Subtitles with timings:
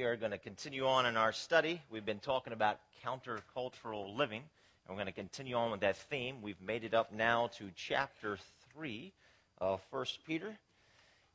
[0.00, 1.78] we are going to continue on in our study.
[1.90, 6.36] We've been talking about countercultural living, and we're going to continue on with that theme.
[6.40, 8.38] We've made it up now to chapter
[8.72, 9.12] 3
[9.58, 10.56] of 1 Peter.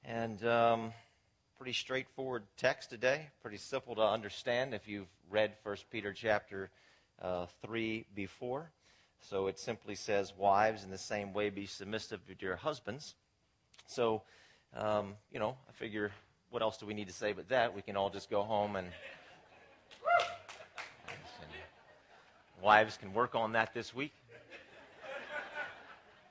[0.03, 0.93] And um,
[1.59, 6.71] pretty straightforward text today, pretty simple to understand if you've read 1 Peter chapter
[7.21, 8.71] uh, 3 before.
[9.19, 13.13] So it simply says, Wives, in the same way, be submissive to your husbands.
[13.85, 14.23] So,
[14.75, 16.11] um, you know, I figure,
[16.55, 17.75] what else do we need to say but that?
[17.75, 18.87] We can all just go home and.
[22.61, 24.13] wives can work on that this week.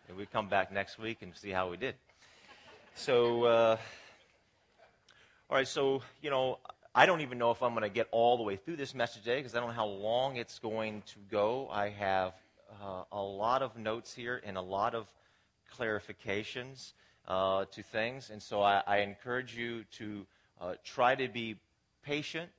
[0.08, 1.94] And we come back next week and see how we did.
[2.94, 3.76] So, uh,
[5.50, 6.58] all right, so, you know,
[6.94, 9.24] I don't even know if I'm going to get all the way through this message
[9.24, 11.68] today because I don't know how long it's going to go.
[11.70, 12.32] I have
[12.82, 15.06] uh, a lot of notes here and a lot of
[15.78, 16.94] clarifications
[17.26, 18.30] uh, to things.
[18.30, 20.26] And so I, I encourage you to
[20.60, 21.56] uh, try to be
[22.02, 22.50] patient,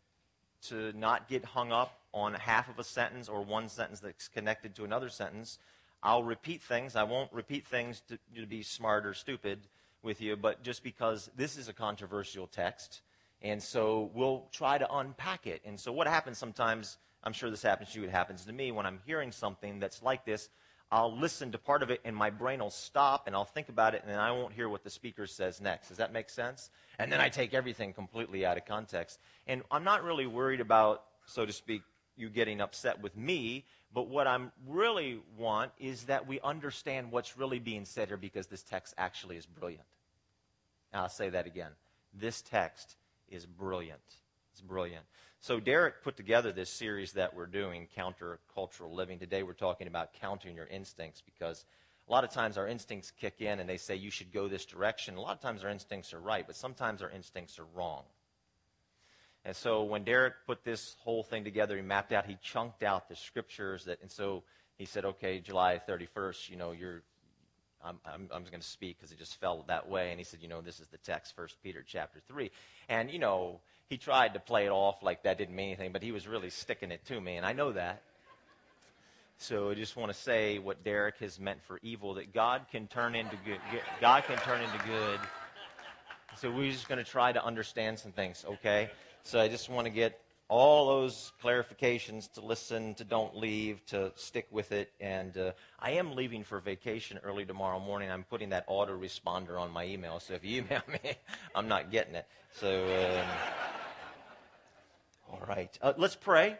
[0.67, 4.75] to not get hung up on half of a sentence or one sentence that's connected
[4.75, 5.59] to another sentence.
[6.01, 6.95] I'll repeat things.
[6.95, 9.59] I won't repeat things to, to be smart or stupid
[10.01, 13.01] with you, but just because this is a controversial text.
[13.41, 15.61] And so we'll try to unpack it.
[15.65, 18.71] And so what happens sometimes, I'm sure this happens to you, it happens to me,
[18.71, 20.49] when I'm hearing something that's like this,
[20.91, 23.95] I'll listen to part of it and my brain will stop and I'll think about
[23.95, 25.89] it and then I won't hear what the speaker says next.
[25.89, 26.69] Does that make sense?
[26.99, 29.19] And then I take everything completely out of context.
[29.47, 31.81] And I'm not really worried about, so to speak,
[32.15, 37.37] you getting upset with me, but what I really want is that we understand what's
[37.37, 39.83] really being said here because this text actually is brilliant.
[40.93, 41.71] I'll say that again.
[42.13, 42.95] This text
[43.29, 43.99] is brilliant.
[44.55, 45.03] It's brilliant.
[45.41, 49.19] So Derek put together this series that we're doing, Countercultural Living.
[49.19, 51.65] Today we're talking about countering your instincts because
[52.07, 54.63] a lot of times our instincts kick in and they say you should go this
[54.63, 55.17] direction.
[55.17, 58.03] A lot of times our instincts are right, but sometimes our instincts are wrong.
[59.43, 63.09] And so when Derek put this whole thing together, he mapped out, he chunked out
[63.09, 64.43] the scriptures that, and so
[64.77, 67.03] he said, okay, July 31st, you know, you're,
[67.83, 70.11] I'm, I'm, I'm going to speak because it just fell that way.
[70.11, 72.49] And he said, you know, this is the text, First Peter chapter 3.
[72.87, 73.59] And, you know,
[73.89, 76.49] he tried to play it off like that didn't mean anything, but he was really
[76.49, 78.01] sticking it to me, and I know that.
[79.37, 82.87] So I just want to say what Derek has meant for evil, that God can
[82.87, 83.59] turn into good.
[83.99, 85.19] God can turn into good.
[86.37, 88.89] So we're just going to try to understand some things, okay?
[89.23, 94.11] So I just want to get all those clarifications to listen, to don't leave, to
[94.15, 94.91] stick with it.
[94.99, 98.11] And uh, I am leaving for vacation early tomorrow morning.
[98.11, 100.19] I'm putting that autoresponder on my email.
[100.19, 101.15] So if you email me,
[101.55, 102.27] I'm not getting it.
[102.53, 103.25] So, um,
[105.31, 105.77] all right.
[105.81, 106.57] Uh, let's pray.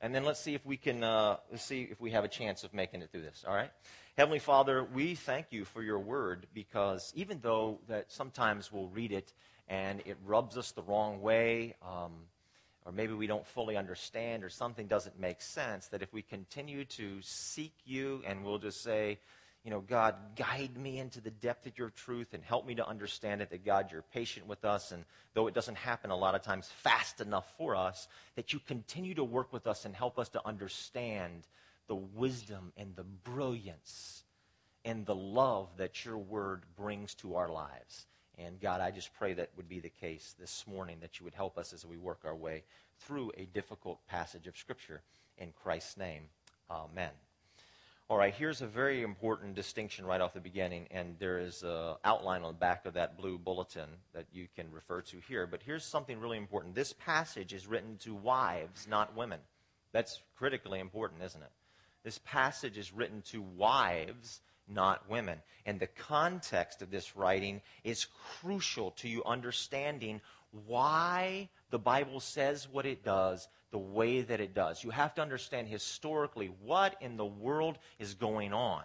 [0.00, 2.74] And then let's see if we can, uh, see if we have a chance of
[2.74, 3.44] making it through this.
[3.46, 3.70] All right?
[4.18, 9.12] Heavenly Father, we thank you for your word because even though that sometimes we'll read
[9.12, 9.32] it
[9.68, 12.12] and it rubs us the wrong way, um,
[12.84, 16.84] or maybe we don't fully understand, or something doesn't make sense, that if we continue
[16.84, 19.18] to seek you and we'll just say,
[19.64, 22.86] you know, God, guide me into the depth of your truth and help me to
[22.86, 25.04] understand it, that God, you're patient with us, and
[25.34, 29.14] though it doesn't happen a lot of times fast enough for us, that you continue
[29.14, 31.46] to work with us and help us to understand
[31.86, 34.24] the wisdom and the brilliance
[34.84, 38.06] and the love that your word brings to our lives.
[38.38, 41.34] And God, I just pray that would be the case this morning, that you would
[41.34, 42.62] help us as we work our way
[43.00, 45.02] through a difficult passage of Scripture.
[45.38, 46.22] In Christ's name,
[46.70, 47.10] amen.
[48.08, 51.94] All right, here's a very important distinction right off the beginning, and there is an
[52.04, 55.46] outline on the back of that blue bulletin that you can refer to here.
[55.46, 56.74] But here's something really important.
[56.74, 59.40] This passage is written to wives, not women.
[59.92, 61.52] That's critically important, isn't it?
[62.04, 65.38] This passage is written to wives, not women.
[65.66, 68.06] And the context of this writing is
[68.40, 70.20] crucial to you understanding
[70.66, 74.84] why the Bible says what it does the way that it does.
[74.84, 78.82] You have to understand historically what in the world is going on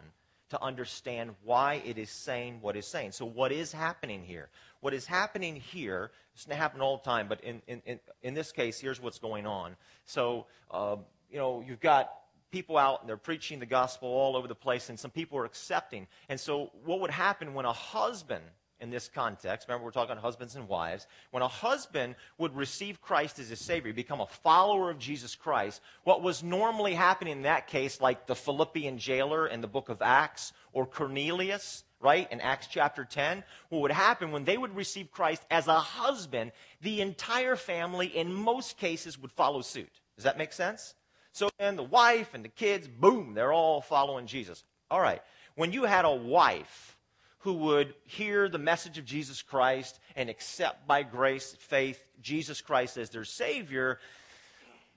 [0.50, 3.12] to understand why it is saying what it's saying.
[3.12, 4.50] So, what is happening here?
[4.80, 8.00] What is happening here, it's going to happen all the time, but in, in, in,
[8.22, 9.76] in this case, here's what's going on.
[10.06, 10.96] So, uh,
[11.30, 12.12] you know, you've got
[12.52, 15.46] people out and they're preaching the gospel all over the place, and some people are
[15.46, 16.08] accepting.
[16.30, 18.44] And so, what would happen when a husband
[18.80, 23.40] in this context, remember we're talking husbands and wives, when a husband would receive Christ
[23.40, 27.68] as his Savior, become a follower of Jesus Christ, what was normally happening in that
[27.68, 32.68] case, like the Philippian jailer in the book of Acts, or Cornelius, right, in Acts
[32.68, 36.52] chapter 10, what would happen when they would receive Christ as a husband,
[36.82, 40.02] the entire family, in most cases, would follow suit.
[40.16, 40.94] Does that make sense?
[41.38, 44.64] So then the wife and the kids, boom, they're all following Jesus.
[44.90, 45.22] All right.
[45.54, 46.98] When you had a wife
[47.42, 52.98] who would hear the message of Jesus Christ and accept by grace, faith, Jesus Christ
[52.98, 54.00] as their Savior,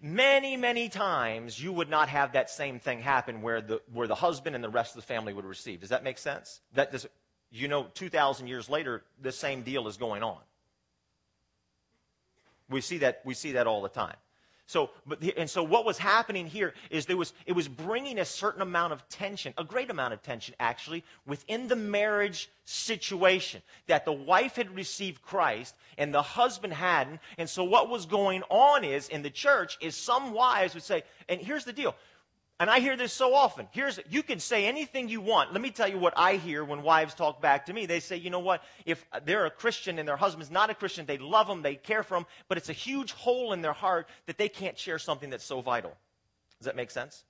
[0.00, 4.14] many, many times you would not have that same thing happen where the, where the
[4.14, 5.80] husband and the rest of the family would receive.
[5.80, 6.62] Does that make sense?
[6.72, 7.06] That does,
[7.50, 10.40] you know, 2,000 years later, the same deal is going on.
[12.70, 14.16] We see that, we see that all the time.
[14.70, 18.24] So, but, and so what was happening here is there was, it was bringing a
[18.24, 23.62] certain amount of tension, a great amount of tension actually, within the marriage situation.
[23.88, 27.18] That the wife had received Christ and the husband hadn't.
[27.36, 31.02] And so what was going on is, in the church, is some wives would say,
[31.28, 31.96] and here's the deal.
[32.60, 33.66] And I hear this so often.
[33.70, 35.54] Here's, you can say anything you want.
[35.54, 37.86] Let me tell you what I hear when wives talk back to me.
[37.86, 38.62] They say, you know what?
[38.84, 42.02] If they're a Christian and their husband's not a Christian, they love them, they care
[42.02, 45.30] for them, but it's a huge hole in their heart that they can't share something
[45.30, 45.92] that's so vital.
[46.58, 47.24] Does that make sense?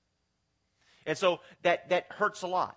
[1.07, 2.77] And so that, that hurts a lot.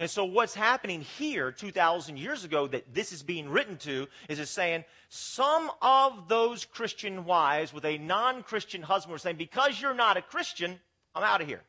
[0.00, 4.40] And so what's happening here 2,000 years ago that this is being written to is
[4.40, 9.94] it's saying some of those Christian wives with a non-Christian husband were saying, because you're
[9.94, 10.80] not a Christian,
[11.14, 11.62] I'm out of here.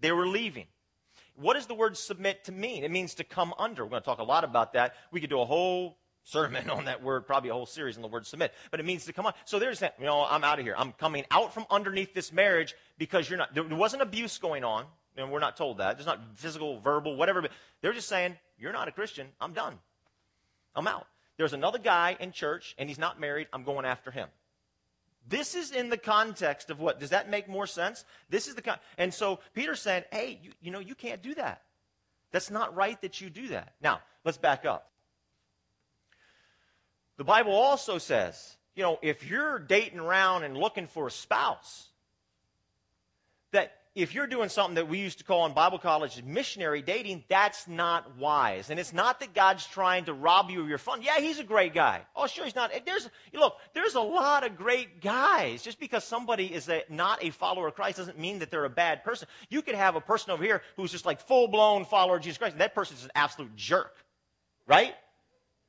[0.00, 0.66] They were leaving.
[1.36, 2.84] What does the word submit to mean?
[2.84, 3.84] It means to come under.
[3.84, 4.94] We're going to talk a lot about that.
[5.10, 8.08] We could do a whole sermon on that word, probably a whole series on the
[8.08, 9.32] word submit, but it means to come on.
[9.44, 10.74] So there's that, you know, I'm out of here.
[10.76, 14.84] I'm coming out from underneath this marriage because you're not, there wasn't abuse going on.
[15.18, 15.96] And we're not told that.
[15.96, 17.42] There's not physical, verbal, whatever.
[17.80, 19.28] They're just saying, you're not a Christian.
[19.40, 19.78] I'm done.
[20.74, 21.06] I'm out.
[21.38, 23.46] There's another guy in church and he's not married.
[23.50, 24.28] I'm going after him.
[25.28, 27.00] This is in the context of what?
[27.00, 28.04] Does that make more sense?
[28.30, 31.34] This is the con- and so Peter said, "Hey, you, you know, you can't do
[31.34, 31.62] that.
[32.30, 34.90] That's not right that you do that." Now, let's back up.
[37.16, 41.88] The Bible also says, you know, if you're dating around and looking for a spouse,
[43.52, 47.24] that if you're doing something that we used to call in Bible college missionary dating,
[47.28, 48.68] that's not wise.
[48.68, 51.00] And it's not that God's trying to rob you of your fun.
[51.00, 52.02] Yeah, he's a great guy.
[52.14, 52.70] Oh, sure, he's not.
[52.84, 55.62] There's, look, there's a lot of great guys.
[55.62, 58.70] Just because somebody is a, not a follower of Christ doesn't mean that they're a
[58.70, 59.28] bad person.
[59.48, 62.36] You could have a person over here who's just like full blown follower of Jesus
[62.36, 63.96] Christ, and that person's an absolute jerk.
[64.66, 64.94] Right?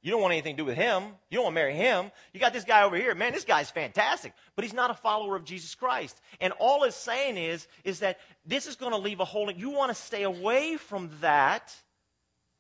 [0.08, 1.04] You don't want anything to do with him.
[1.30, 2.12] You don't want to marry him.
[2.32, 3.14] You got this guy over here.
[3.14, 6.22] Man, this guy's fantastic, but he's not a follower of Jesus Christ.
[6.40, 9.50] And all it's saying is, is that this is going to leave a hole.
[9.50, 11.76] In, you want to stay away from that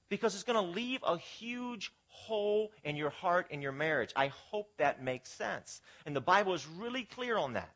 [0.09, 4.11] because it's going to leave a huge hole in your heart and your marriage.
[4.13, 5.79] I hope that makes sense.
[6.05, 7.71] And the Bible is really clear on that.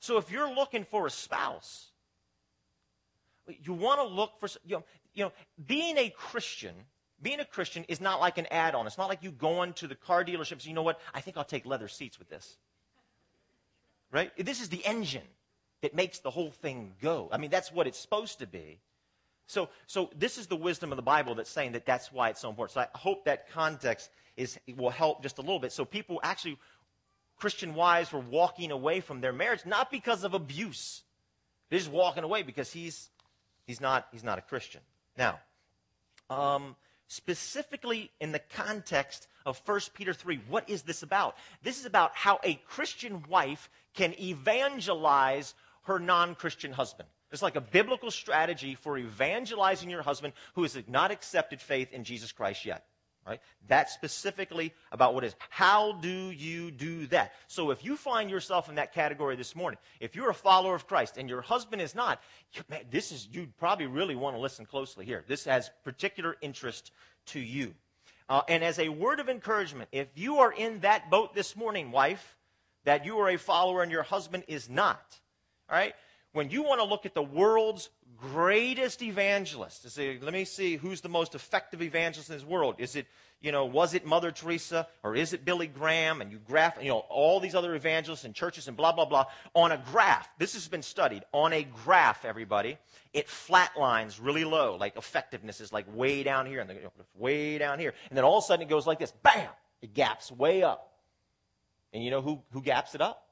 [0.00, 1.92] So if you're looking for a spouse,
[3.62, 4.84] you want to look for, you know,
[5.14, 5.32] you know
[5.64, 6.74] being a Christian–
[7.20, 8.86] being a Christian is not like an add on.
[8.86, 10.66] It's not like you going to the car dealership dealerships.
[10.66, 11.00] You know what?
[11.14, 12.56] I think I'll take leather seats with this.
[14.10, 14.30] Right?
[14.38, 15.26] This is the engine
[15.82, 17.28] that makes the whole thing go.
[17.30, 18.80] I mean, that's what it's supposed to be.
[19.46, 22.40] So, so this is the wisdom of the Bible that's saying that that's why it's
[22.40, 22.74] so important.
[22.74, 25.72] So I hope that context is, will help just a little bit.
[25.72, 26.58] So people actually,
[27.36, 31.02] Christian wives were walking away from their marriage, not because of abuse.
[31.70, 33.10] They're just walking away because he's,
[33.66, 34.82] he's, not, he's not a Christian.
[35.16, 35.38] Now,
[36.28, 36.76] um,
[37.08, 40.40] specifically in the context of 1 Peter 3.
[40.48, 41.36] What is this about?
[41.62, 47.08] This is about how a Christian wife can evangelize her non Christian husband.
[47.32, 52.04] It's like a biblical strategy for evangelizing your husband who has not accepted faith in
[52.04, 52.84] Jesus Christ yet.
[53.28, 53.40] Right?
[53.66, 55.36] That's specifically about what is.
[55.50, 57.34] How do you do that?
[57.46, 60.86] So if you find yourself in that category this morning, if you're a follower of
[60.86, 62.22] Christ and your husband is not,
[62.70, 65.24] man, this is you probably really want to listen closely here.
[65.28, 66.90] This has particular interest
[67.26, 67.74] to you.
[68.30, 71.90] Uh, and as a word of encouragement, if you are in that boat this morning,
[71.90, 72.36] wife,
[72.84, 75.18] that you are a follower and your husband is not,
[75.68, 75.94] all right?
[76.38, 79.82] When you want to look at the world's greatest evangelist.
[79.82, 82.76] To say, let me see who's the most effective evangelist in this world.
[82.78, 83.08] Is it,
[83.40, 86.20] you know, was it Mother Teresa or is it Billy Graham?
[86.20, 89.24] And you graph, you know, all these other evangelists and churches and blah, blah, blah
[89.52, 90.28] on a graph.
[90.38, 91.24] This has been studied.
[91.32, 92.78] On a graph, everybody,
[93.12, 94.76] it flatlines really low.
[94.76, 96.78] Like effectiveness is like way down here and then
[97.16, 97.94] way down here.
[98.10, 99.12] And then all of a sudden it goes like this.
[99.24, 99.48] Bam!
[99.82, 100.92] It gaps way up.
[101.92, 103.26] And you know who, who gaps it up?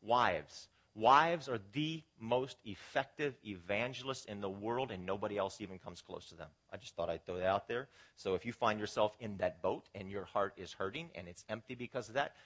[0.00, 0.68] Wives.
[1.00, 6.26] Wives are the most effective evangelists in the world, and nobody else even comes close
[6.28, 6.48] to them.
[6.70, 7.88] I just thought I'd throw that out there.
[8.16, 11.42] So if you find yourself in that boat and your heart is hurting and it's
[11.48, 12.36] empty because of that,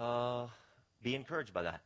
[0.00, 0.46] uh,
[1.02, 1.82] be encouraged by that.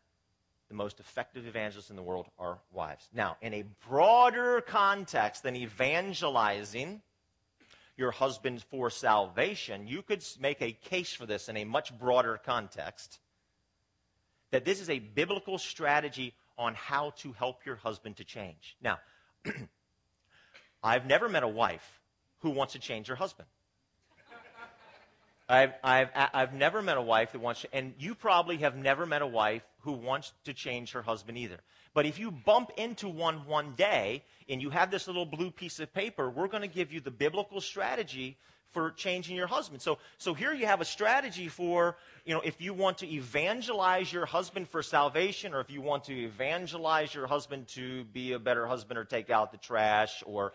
[0.68, 3.08] The most effective evangelists in the world are wives.
[3.12, 7.02] Now, in a broader context than evangelizing
[7.96, 12.38] your husband for salvation, you could make a case for this in a much broader
[12.44, 13.18] context
[14.50, 18.76] that this is a biblical strategy on how to help your husband to change.
[18.80, 18.98] Now,
[20.82, 22.00] I've never met a wife
[22.40, 23.48] who wants to change her husband.
[25.48, 29.06] I've, I've, I've never met a wife that wants to, and you probably have never
[29.06, 31.58] met a wife who wants to change her husband either.
[31.94, 35.78] But if you bump into one one day and you have this little blue piece
[35.78, 38.36] of paper, we're going to give you the biblical strategy
[38.72, 39.80] for changing your husband.
[39.80, 44.12] So, so here you have a strategy for, you know, if you want to evangelize
[44.12, 48.38] your husband for salvation, or if you want to evangelize your husband to be a
[48.38, 50.52] better husband or take out the trash or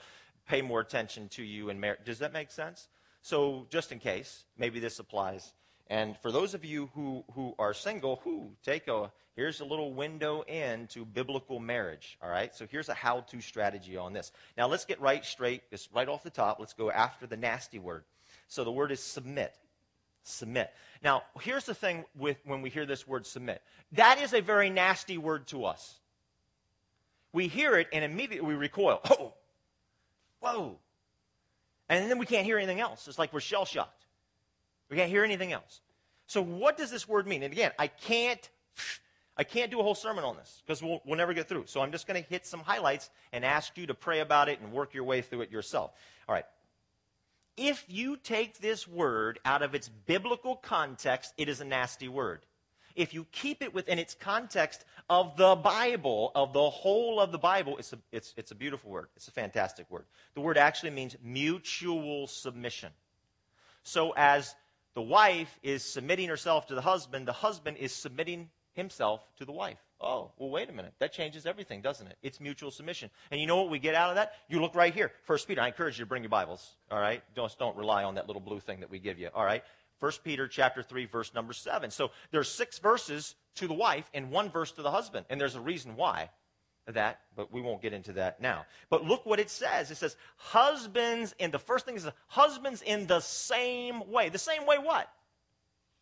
[0.47, 2.01] pay more attention to you in marriage.
[2.05, 2.87] Does that make sense?
[3.21, 5.53] So, just in case, maybe this applies.
[5.87, 9.93] And for those of you who, who are single, who take a here's a little
[9.93, 12.17] window into biblical marriage.
[12.21, 12.53] All right.
[12.55, 14.31] So here's a how-to strategy on this.
[14.57, 16.59] Now let's get right straight, just right off the top.
[16.59, 18.03] Let's go after the nasty word.
[18.47, 19.53] So the word is submit.
[20.23, 20.71] Submit.
[21.03, 23.61] Now, here's the thing with when we hear this word submit.
[23.93, 25.99] That is a very nasty word to us.
[27.33, 29.01] We hear it and immediately we recoil.
[29.09, 29.33] Oh,
[30.39, 30.79] whoa.
[31.87, 33.07] And then we can't hear anything else.
[33.07, 34.05] It's like we're shell shocked.
[34.89, 35.81] We can't hear anything else.
[36.25, 37.43] So, what does this word mean?
[37.43, 38.49] And again, I can't.
[39.41, 41.63] I can't do a whole sermon on this because we'll, we'll never get through.
[41.65, 44.61] So I'm just going to hit some highlights and ask you to pray about it
[44.61, 45.93] and work your way through it yourself.
[46.29, 46.45] All right.
[47.57, 52.41] If you take this word out of its biblical context, it is a nasty word.
[52.95, 57.39] If you keep it within its context of the Bible, of the whole of the
[57.39, 59.07] Bible, it's a, it's, it's a beautiful word.
[59.15, 60.05] It's a fantastic word.
[60.35, 62.91] The word actually means mutual submission.
[63.81, 64.53] So as
[64.93, 69.51] the wife is submitting herself to the husband, the husband is submitting himself to the
[69.51, 69.79] wife.
[69.99, 70.93] Oh, well, wait a minute.
[70.99, 72.17] That changes everything, doesn't it?
[72.23, 73.09] It's mutual submission.
[73.29, 74.33] And you know what we get out of that?
[74.49, 75.11] You look right here.
[75.23, 75.61] First Peter.
[75.61, 76.75] I encourage you to bring your Bibles.
[76.89, 77.23] All right?
[77.35, 79.29] Don't, don't rely on that little blue thing that we give you.
[79.33, 79.63] All right?
[79.99, 81.91] First Peter chapter 3, verse number 7.
[81.91, 85.27] So there's six verses to the wife and one verse to the husband.
[85.29, 86.29] And there's a reason why
[86.87, 88.65] that, but we won't get into that now.
[88.89, 89.91] But look what it says.
[89.91, 94.29] It says, husbands in the first thing is husbands in the same way.
[94.29, 95.09] The same way what?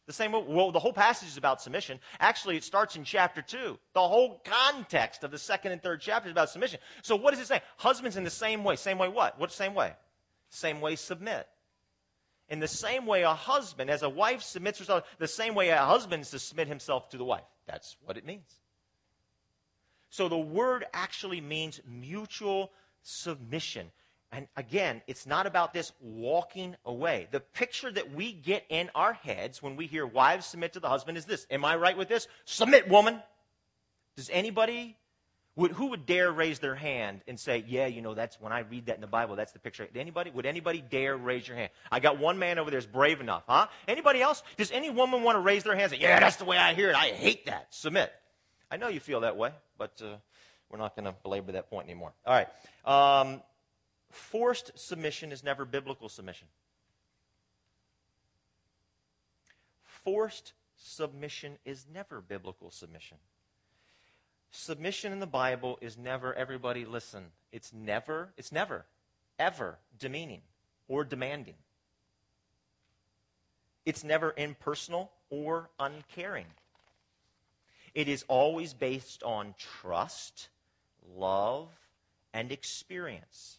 [0.10, 2.00] The same way, well, the whole passage is about submission.
[2.20, 3.78] Actually, it starts in chapter 2.
[3.94, 6.80] The whole context of the second and third chapter is about submission.
[7.04, 7.62] So what does it say?
[7.78, 8.76] Husbands in the same way.
[8.76, 9.40] Same way what?
[9.40, 9.94] What same way?
[10.50, 11.48] Same way submit.
[12.50, 15.78] In the same way a husband, as a wife submits herself, the same way a
[15.78, 17.46] husband is to submit himself to the wife.
[17.68, 18.62] That's what it means.
[20.10, 22.72] So the word actually means mutual
[23.04, 23.92] submission.
[24.32, 27.28] And again, it's not about this walking away.
[27.32, 30.90] The picture that we get in our heads when we hear wives submit to the
[30.90, 31.48] husband is this.
[31.50, 32.28] Am I right with this?
[32.46, 33.24] Submit, woman.
[34.16, 34.98] Does anybody,
[35.56, 38.60] would, who would dare raise their hand and say, yeah, you know, that's when I
[38.60, 39.88] read that in the Bible, that's the picture.
[39.96, 41.72] Anybody, would anybody dare raise your hand?
[41.92, 43.66] I got one man over there is brave enough, huh?
[43.88, 44.44] Anybody else?
[44.58, 46.76] Does any woman want to raise their hand and say, yeah, that's the way I
[46.76, 46.96] hear it.
[46.96, 47.74] I hate that.
[47.74, 48.12] Submit.
[48.70, 50.18] I know you feel that way, but uh,
[50.70, 52.14] we're not going to belabor that point anymore.
[52.28, 52.48] All right.
[52.86, 53.42] Um,
[54.10, 56.48] forced submission is never biblical submission.
[59.84, 63.18] Forced submission is never biblical submission.
[64.52, 68.86] Submission in the Bible is never, everybody listen, it's never, it's never,
[69.38, 70.42] ever demeaning
[70.88, 71.56] or demanding.
[73.86, 76.48] It's never impersonal or uncaring.
[77.94, 80.50] It is always based on trust,
[81.16, 81.70] love,
[82.34, 83.59] and experience.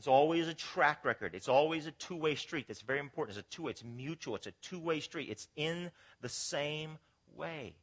[0.00, 1.34] It's always a track record.
[1.34, 2.66] It's always a two way street.
[2.66, 3.36] That's very important.
[3.36, 4.34] It's a two it's mutual.
[4.34, 5.28] It's a two way street.
[5.28, 5.90] It's in
[6.22, 6.96] the same
[7.36, 7.74] way.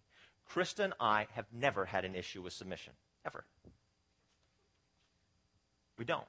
[0.51, 2.93] Krista and I have never had an issue with submission.
[3.23, 3.45] Ever.
[5.99, 6.25] We don't.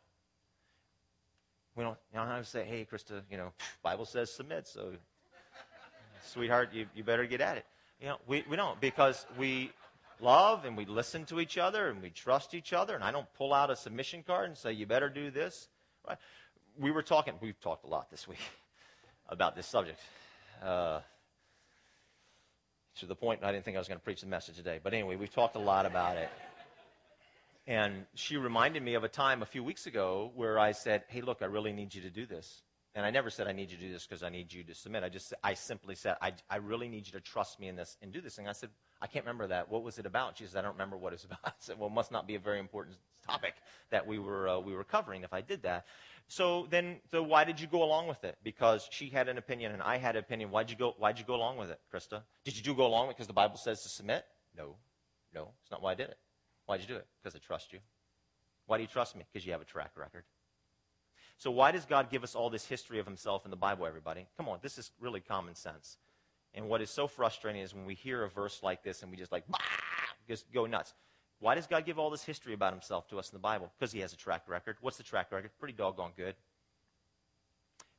[1.74, 3.52] We don't, you don't have to say, hey, Krista, you know,
[3.82, 4.92] Bible says submit, so
[6.22, 7.64] sweetheart, you, you better get at it.
[7.98, 9.70] You know, we, we don't because we
[10.20, 12.94] love and we listen to each other and we trust each other.
[12.94, 15.68] And I don't pull out a submission card and say, you better do this.
[16.78, 18.38] We were talking, we've talked a lot this week
[19.28, 20.00] about this subject.
[20.62, 21.00] Uh,
[22.98, 24.80] to the point I didn't think I was going to preach the message today.
[24.82, 26.30] But anyway, we've talked a lot about it.
[27.66, 31.20] And she reminded me of a time a few weeks ago where I said, Hey,
[31.20, 32.62] look, I really need you to do this.
[32.98, 34.74] And I never said I need you to do this because I need you to
[34.74, 35.04] submit.
[35.04, 37.96] I just I simply said I, I really need you to trust me in this
[38.02, 38.38] and do this.
[38.38, 39.70] And I said I can't remember that.
[39.70, 40.36] What was it about?
[40.36, 41.38] She said I don't remember what it's about.
[41.44, 43.54] I said well, it must not be a very important topic
[43.90, 45.86] that we were uh, we were covering if I did that.
[46.26, 48.36] So then, so why did you go along with it?
[48.42, 50.50] Because she had an opinion and I had an opinion.
[50.50, 50.96] Why'd you go?
[50.98, 52.22] Why'd you go along with it, Krista?
[52.44, 54.24] Did you do go along with it because the Bible says to submit?
[54.56, 54.74] No,
[55.32, 56.18] no, it's not why I did it.
[56.66, 57.06] Why'd you do it?
[57.22, 57.78] Because I trust you.
[58.66, 59.24] Why do you trust me?
[59.32, 60.24] Because you have a track record.
[61.38, 64.26] So, why does God give us all this history of himself in the Bible, everybody?
[64.36, 65.96] Come on, this is really common sense.
[66.52, 69.16] And what is so frustrating is when we hear a verse like this and we
[69.16, 69.44] just like,
[70.28, 70.94] just go nuts.
[71.38, 73.70] Why does God give all this history about himself to us in the Bible?
[73.78, 74.76] Because he has a track record.
[74.80, 75.50] What's the track record?
[75.60, 76.34] Pretty doggone good.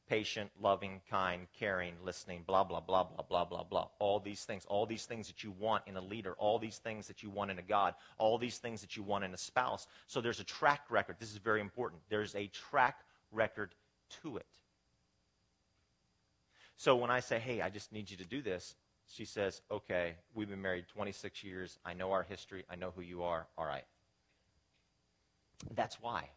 [0.10, 3.88] Patient, loving, kind, caring, listening, blah, blah, blah, blah, blah, blah, blah.
[4.00, 4.65] All these things.
[4.65, 6.34] All these things that you want in a leader.
[6.34, 7.93] All these things that you want in a God.
[8.17, 9.88] All these things that you want in a spouse.
[10.08, 11.15] So there's a track record.
[11.19, 12.01] This is very important.
[12.10, 12.98] There's a track
[13.31, 13.74] record
[14.21, 14.45] to it.
[16.77, 18.75] So when I say, hey, I just need you to do this,
[19.07, 21.77] she says, okay, we've been married 26 years.
[21.83, 22.63] I know our history.
[22.69, 23.48] I know who you are.
[23.57, 23.83] All right.
[25.75, 26.29] That's why.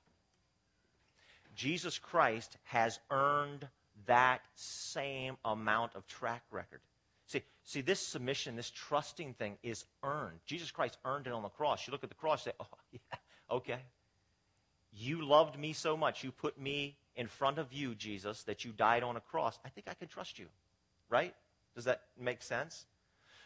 [1.55, 3.69] Jesus Christ has earned
[4.07, 6.81] that same amount of track record.
[7.27, 10.39] See, see, this submission, this trusting thing is earned.
[10.47, 11.87] Jesus Christ earned it on the cross.
[11.87, 12.99] You look at the cross, say, oh, yeah,
[13.51, 13.79] okay.
[14.93, 16.23] You loved me so much.
[16.23, 19.59] You put me in front of you, Jesus, that you died on a cross.
[19.65, 20.47] I think I can trust you,
[21.09, 21.35] right?
[21.75, 22.87] Does that make sense?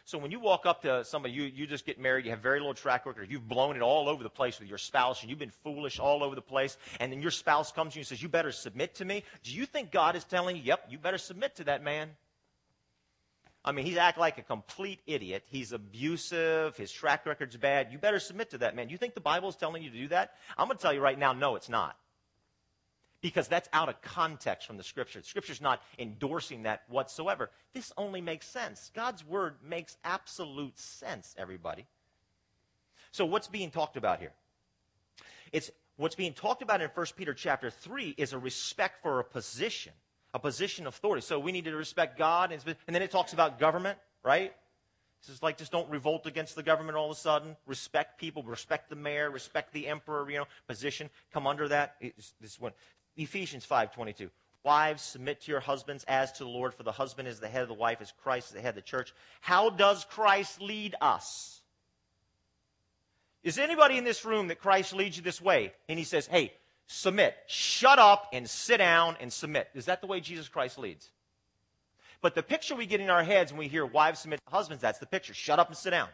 [0.07, 2.59] So when you walk up to somebody, you, you just get married, you have very
[2.59, 5.37] little track record, you've blown it all over the place with your spouse, and you've
[5.37, 8.21] been foolish all over the place, and then your spouse comes to you and says,
[8.21, 9.25] You better submit to me.
[9.43, 12.11] Do you think God is telling you, Yep, you better submit to that man?
[13.67, 15.43] I mean, he's acting like a complete idiot.
[15.47, 16.77] He's abusive.
[16.77, 17.91] His track record's bad.
[17.91, 18.87] You better submit to that man.
[18.87, 20.35] You think the Bible is telling you to do that?
[20.57, 21.97] I'm going to tell you right now, no, it's not
[23.19, 25.19] because that's out of context from the scripture.
[25.19, 27.49] The scripture's not endorsing that whatsoever.
[27.73, 28.89] This only makes sense.
[28.95, 31.87] God's word makes absolute sense, everybody.
[33.11, 34.31] So what's being talked about here?
[35.51, 39.25] It's what's being talked about in 1 Peter chapter 3 is a respect for a
[39.25, 39.91] position,
[40.37, 41.21] a position of authority.
[41.25, 44.53] So we need to respect God and, then it talks about government, right?
[45.25, 47.57] This is like just don't revolt against the government all of a sudden.
[47.65, 51.09] Respect people, respect the mayor, respect the emperor, you know, position.
[51.33, 51.95] Come under that.
[51.99, 52.71] It's, this one.
[53.15, 54.29] Ephesians 5:22.
[54.63, 57.63] Wives, submit to your husbands as to the Lord, for the husband is the head
[57.63, 59.13] of the wife, as Christ is the head of the church.
[59.41, 61.61] How does Christ lead us?
[63.43, 65.73] Is anybody in this room that Christ leads you this way?
[65.87, 66.53] And he says, hey,
[66.87, 67.35] submit.
[67.47, 69.69] Shut up and sit down and submit.
[69.75, 71.11] Is that the way Jesus Christ leads?
[72.21, 74.81] But the picture we get in our heads when we hear wives submit to husbands,
[74.81, 75.33] that's the picture.
[75.33, 76.09] Shut up and sit down.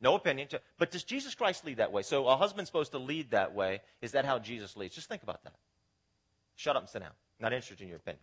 [0.00, 0.48] No opinion.
[0.78, 2.02] But does Jesus Christ lead that way?
[2.02, 3.80] So a husband's supposed to lead that way.
[4.00, 4.94] Is that how Jesus leads?
[4.94, 5.54] Just think about that.
[6.56, 7.12] Shut up and sit down.
[7.40, 8.22] Not interested in your opinion.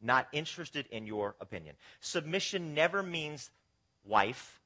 [0.00, 1.76] Not interested in your opinion.
[2.00, 3.50] Submission never means,
[4.04, 4.60] wife,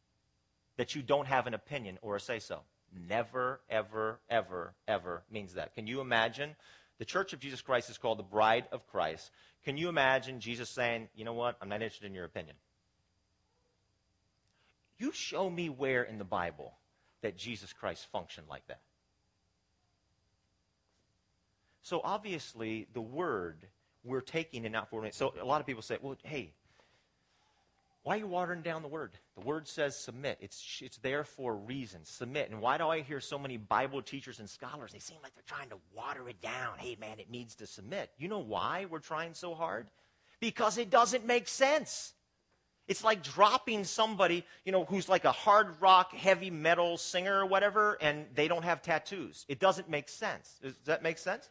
[0.76, 2.60] that you don't have an opinion or a say so.
[3.08, 5.74] Never, ever, ever, ever means that.
[5.74, 6.56] Can you imagine?
[6.98, 9.30] The Church of Jesus Christ is called the Bride of Christ.
[9.64, 11.56] Can you imagine Jesus saying, you know what?
[11.60, 12.56] I'm not interested in your opinion.
[14.98, 16.72] You show me where in the Bible
[17.20, 18.80] that Jesus Christ functioned like that.
[21.82, 23.66] So obviously, the word
[24.06, 25.12] we're taking and not forming.
[25.12, 26.52] So a lot of people say, well, hey,
[28.06, 29.18] why are you watering down the word?
[29.34, 30.38] The word says submit.
[30.40, 32.04] It's, it's there for a reason.
[32.04, 32.52] Submit.
[32.52, 34.92] And why do I hear so many Bible teachers and scholars?
[34.92, 36.78] They seem like they're trying to water it down.
[36.78, 38.12] Hey, man, it needs to submit.
[38.16, 39.88] You know why we're trying so hard?
[40.38, 42.12] Because it doesn't make sense.
[42.86, 47.46] It's like dropping somebody, you know, who's like a hard rock, heavy metal singer or
[47.46, 49.44] whatever, and they don't have tattoos.
[49.48, 50.60] It doesn't make sense.
[50.62, 51.48] Does that make sense?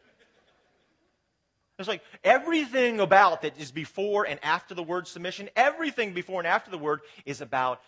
[1.78, 6.46] It's like everything about that is before and after the word submission, everything before and
[6.46, 7.82] after the word is about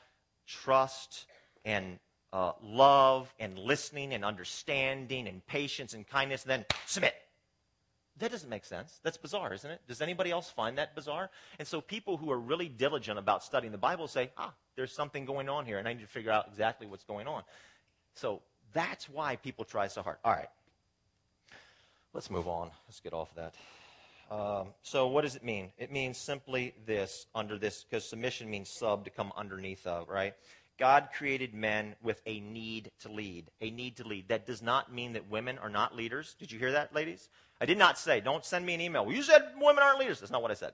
[0.47, 1.27] trust
[1.65, 1.99] and
[2.33, 7.15] uh, love and listening and understanding and patience and kindness, and then submit.
[8.19, 9.01] That doesn't make sense.
[9.03, 9.81] That's bizarre, isn't it?
[9.87, 11.31] Does anybody else find that bizarre?
[11.59, 15.25] And so people who are really diligent about studying the Bible say, ah, there's something
[15.25, 17.43] going on here, and I need to figure out exactly what's going on.
[18.15, 20.17] So that's why people try so hard.
[20.25, 20.49] All right.
[22.13, 22.71] Let's move on.
[22.89, 23.55] Let's get off of that.
[24.31, 25.71] Um, so what does it mean?
[25.79, 30.35] It means simply this, under this, because submission means sub, to come underneath of, right?
[30.79, 34.29] God created men with a need to lead, a need to lead.
[34.29, 36.37] That does not mean that women are not leaders.
[36.39, 37.29] Did you hear that, ladies?
[37.61, 39.05] I did not say, don't send me an email.
[39.05, 40.21] Well, you said women aren't leaders.
[40.21, 40.73] That's not what I said.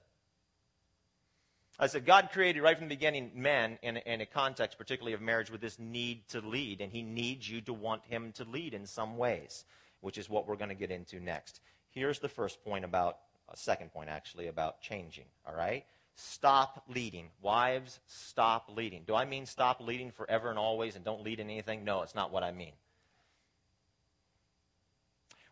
[1.79, 5.15] I said God created right from the beginning men in a, in a context, particularly
[5.15, 8.45] of marriage, with this need to lead, and He needs you to want Him to
[8.45, 9.65] lead in some ways,
[10.01, 11.61] which is what we're going to get into next.
[11.91, 13.19] Here's the first point about,
[13.55, 15.85] second point actually, about changing, all right?
[16.17, 17.29] Stop leading.
[17.43, 19.03] Wives, stop leading.
[19.07, 21.85] Do I mean stop leading forever and always and don't lead in anything?
[21.85, 22.73] No, it's not what I mean.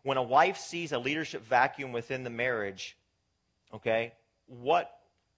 [0.03, 2.97] When a wife sees a leadership vacuum within the marriage,
[3.73, 4.13] okay,
[4.47, 4.91] what,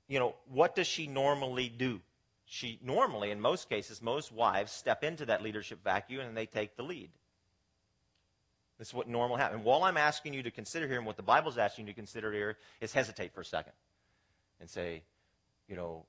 [0.07, 2.01] you know, what does she normally do?
[2.45, 6.75] She normally, in most cases, most wives step into that leadership vacuum and they take
[6.75, 7.09] the lead.
[8.77, 9.57] This is what normal happens.
[9.57, 11.95] And while I'm asking you to consider here and what the Bible's asking you to
[11.95, 13.73] consider here is hesitate for a second
[14.59, 15.03] and say,
[15.67, 16.05] you know,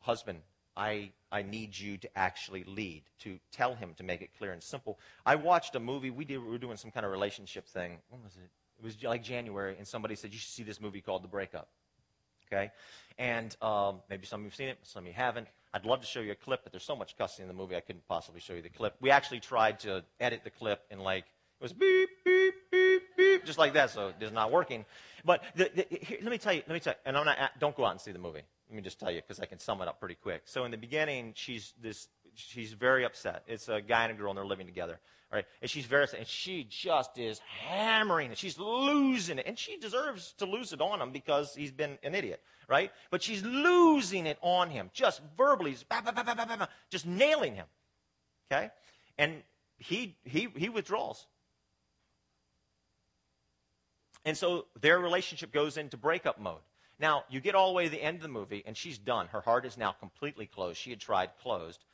[0.00, 0.40] husband,
[0.76, 4.62] I, I need you to actually lead, to tell him to make it clear and
[4.62, 4.98] simple.
[5.24, 6.10] I watched a movie.
[6.10, 7.98] We, did, we were doing some kind of relationship thing.
[8.10, 8.50] When was it?
[8.78, 11.68] It was like January, and somebody said, You should see this movie called The Breakup.
[12.52, 12.70] Okay?
[13.18, 15.48] And um, maybe some of you have seen it, some of you haven't.
[15.72, 17.74] I'd love to show you a clip, but there's so much cussing in the movie,
[17.74, 18.94] I couldn't possibly show you the clip.
[19.00, 21.24] We actually tried to edit the clip in like,
[21.58, 24.84] it was beep, beep, beep, beep, just like that, so it's not working.
[25.24, 27.38] But the, the, here, let me tell you, let me tell you, and I'm not,
[27.38, 28.42] uh, don't go out and see the movie.
[28.68, 30.42] Let me just tell you, because I can sum it up pretty quick.
[30.44, 33.42] So in the beginning, she's this, she's very upset.
[33.46, 35.00] It's a guy and a girl, and they're living together.
[35.32, 38.38] Right, and she's very upset, and she just is hammering it.
[38.38, 42.14] She's losing it, and she deserves to lose it on him because he's been an
[42.14, 42.92] idiot, right?
[43.10, 47.66] But she's losing it on him, just verbally, bah, bah, bah, just nailing him.
[48.52, 48.70] Okay,
[49.18, 49.42] and
[49.78, 51.26] he he he withdraws.
[54.26, 56.60] And so their relationship goes into breakup mode.
[56.98, 59.28] Now, you get all the way to the end of the movie, and she's done.
[59.28, 60.78] Her heart is now completely closed.
[60.78, 61.84] She had tried closed.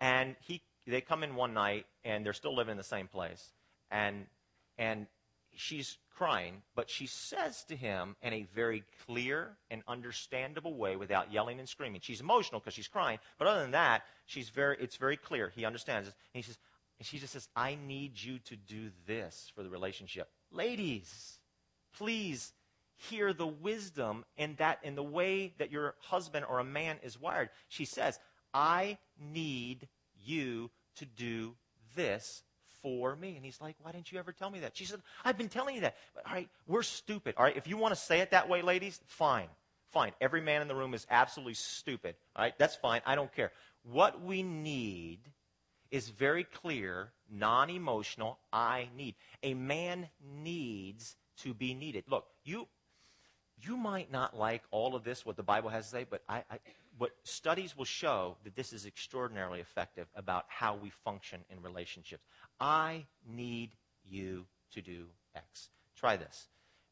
[0.00, 3.52] And he, they come in one night, and they're still living in the same place.
[3.90, 4.26] And,
[4.76, 5.06] and
[5.56, 11.32] she's crying, but she says to him in a very clear and understandable way without
[11.32, 12.02] yelling and screaming.
[12.02, 15.50] She's emotional because she's crying, but other than that, she's very, it's very clear.
[15.54, 16.14] He understands this.
[16.34, 16.58] And he says,
[16.98, 20.28] and she just says, I need you to do this for the relationship.
[20.52, 21.38] Ladies,
[21.96, 22.52] please
[23.08, 27.20] hear the wisdom in that in the way that your husband or a man is
[27.20, 27.48] wired.
[27.68, 28.18] She says,
[28.52, 29.88] I need
[30.24, 31.54] you to do
[31.96, 32.42] this
[32.82, 33.36] for me.
[33.36, 34.76] And he's like, Why didn't you ever tell me that?
[34.76, 35.96] She said, I've been telling you that.
[36.14, 37.34] But, all right, we're stupid.
[37.36, 39.48] All right, if you want to say it that way, ladies, fine.
[39.92, 40.12] Fine.
[40.20, 42.14] Every man in the room is absolutely stupid.
[42.36, 43.00] All right, that's fine.
[43.04, 43.50] I don't care.
[43.82, 45.18] What we need
[45.90, 49.16] is very clear, non emotional, I need.
[49.42, 50.08] A man
[50.42, 52.04] needs to be needed.
[52.08, 52.66] Look, you
[53.62, 56.42] you might not like all of this, what the Bible has to say, but I,
[56.50, 56.58] I,
[56.96, 62.24] what studies will show that this is extraordinarily effective about how we function in relationships.
[62.58, 63.70] I need
[64.08, 65.68] you to do X.
[65.94, 66.46] Try this.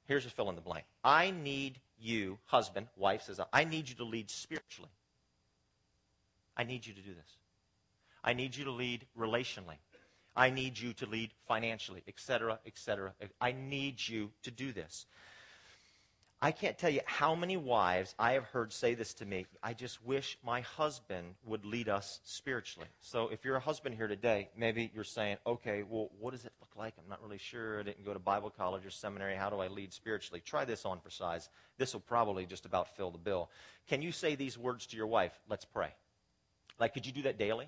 [0.05, 0.85] Here's a fill in the blank.
[1.05, 4.91] I need you, husband, wife says, I need you to lead spiritually.
[6.57, 7.37] I need you to do this.
[8.25, 9.77] I need you to lead relationally.
[10.39, 13.13] I need you to lead financially, etc., etc.
[13.41, 15.05] I need you to do this.
[16.41, 19.47] I can't tell you how many wives I have heard say this to me.
[19.61, 22.87] I just wish my husband would lead us spiritually.
[23.01, 26.53] So if you're a husband here today, maybe you're saying, okay, well, what does it
[26.61, 26.95] look like?
[26.97, 27.81] I'm not really sure.
[27.81, 29.35] I didn't go to Bible college or seminary.
[29.35, 30.41] How do I lead spiritually?
[30.47, 31.49] Try this on for size.
[31.79, 33.51] This will probably just about fill the bill.
[33.89, 35.33] Can you say these words to your wife?
[35.51, 35.93] Let's pray.
[36.79, 37.67] Like, could you do that daily?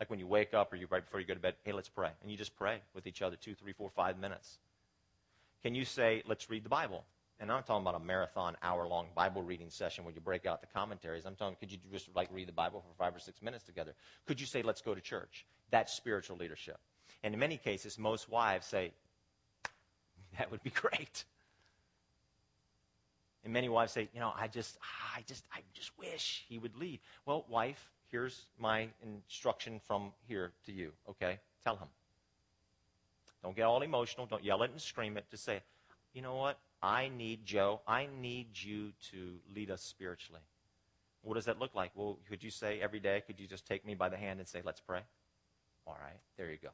[0.00, 1.88] Like when you wake up or you right before you go to bed, hey, let's
[1.88, 2.10] pray.
[2.22, 4.58] And you just pray with each other two, three, four, five minutes.
[5.62, 7.04] Can you say, let's read the Bible?
[7.40, 10.44] and I'm not talking about a marathon hour long Bible reading session where you break
[10.44, 11.24] out the commentaries.
[11.24, 13.94] I'm talking, could you just like read the Bible for five or six minutes together?
[14.26, 15.46] Could you say, let's go to church?
[15.70, 16.78] That's spiritual leadership.
[17.22, 18.92] And in many cases, most wives say,
[20.38, 21.24] that would be great.
[23.42, 24.76] And many wives say, you know, I just,
[25.16, 27.00] I just, I just wish he would lead.
[27.24, 31.38] Well, wife, here's my instruction from here to you, okay?
[31.64, 31.88] Tell him.
[33.42, 34.26] Don't get all emotional.
[34.26, 35.24] Don't yell it and scream it.
[35.30, 35.62] Just say,
[36.12, 36.58] you know what?
[36.82, 40.40] I need Joe, I need you to lead us spiritually.
[41.22, 41.90] What does that look like?
[41.94, 44.48] Well, could you say every day, could you just take me by the hand and
[44.48, 45.00] say, let's pray?
[45.86, 46.70] All right, there you go.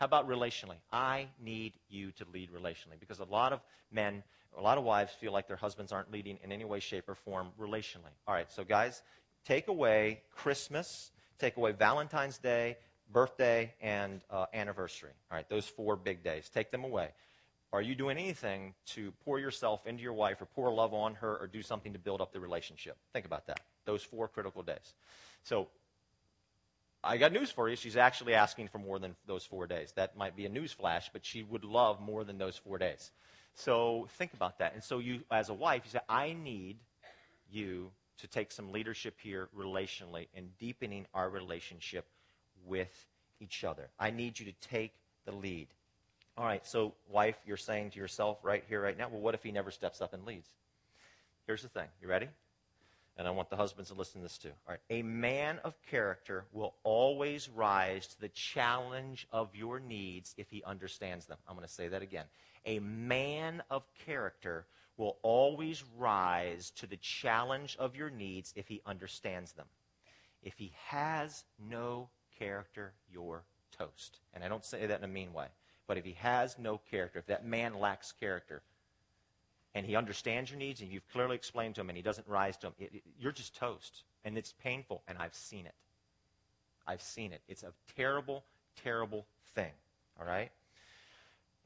[0.00, 0.76] How about relationally?
[0.92, 3.60] I need you to lead relationally because a lot of
[3.92, 4.24] men,
[4.58, 7.14] a lot of wives feel like their husbands aren't leading in any way, shape, or
[7.14, 8.12] form relationally.
[8.26, 9.02] All right, so guys,
[9.46, 12.76] take away Christmas, take away Valentine's Day,
[13.12, 15.12] birthday, and uh, anniversary.
[15.30, 16.50] All right, those four big days.
[16.52, 17.10] Take them away.
[17.72, 21.36] Are you doing anything to pour yourself into your wife or pour love on her
[21.36, 22.96] or do something to build up the relationship?
[23.12, 23.60] Think about that.
[23.84, 24.94] Those four critical days.
[25.42, 25.68] So,
[27.04, 27.76] I got news for you.
[27.76, 29.92] She's actually asking for more than those four days.
[29.94, 33.12] That might be a news flash, but she would love more than those four days.
[33.54, 34.74] So, think about that.
[34.74, 36.78] And so, you, as a wife, you say, I need
[37.50, 42.06] you to take some leadership here relationally and deepening our relationship
[42.64, 43.06] with
[43.40, 43.88] each other.
[43.98, 44.92] I need you to take
[45.24, 45.68] the lead.
[46.38, 49.42] All right, so wife, you're saying to yourself right here, right now, well, what if
[49.42, 50.48] he never steps up and leads?
[51.46, 51.88] Here's the thing.
[52.02, 52.28] You ready?
[53.18, 54.50] And I want the husbands to listen to this too.
[54.68, 54.80] All right.
[54.90, 60.62] A man of character will always rise to the challenge of your needs if he
[60.64, 61.38] understands them.
[61.48, 62.26] I'm going to say that again.
[62.66, 68.80] A man of character will always rise to the challenge of your needs if he
[68.86, 69.66] understands them.
[70.42, 73.44] If he has no character, you're
[73.76, 74.20] toast.
[74.32, 75.46] And I don't say that in a mean way.
[75.86, 78.62] But if he has no character, if that man lacks character,
[79.74, 82.56] and he understands your needs and you've clearly explained to him and he doesn't rise
[82.58, 84.04] to them, it, it, you're just toast.
[84.24, 85.74] And it's painful, and I've seen it.
[86.86, 87.42] I've seen it.
[87.46, 88.44] It's a terrible,
[88.82, 89.72] terrible thing.
[90.18, 90.50] All right?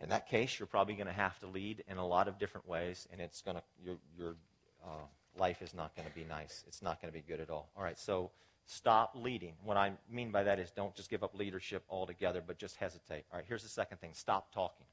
[0.02, 2.66] In that case, you're probably going to have to lead in a lot of different
[2.66, 4.36] ways, and it's going to, your, your
[4.82, 5.04] uh,
[5.38, 6.64] life is not going to be nice.
[6.66, 7.70] It's not going to be good at all.
[7.76, 8.30] All right, so
[8.66, 9.54] stop leading.
[9.62, 13.24] What I mean by that is don't just give up leadership altogether, but just hesitate.
[13.30, 14.86] All right, here's the second thing stop talking.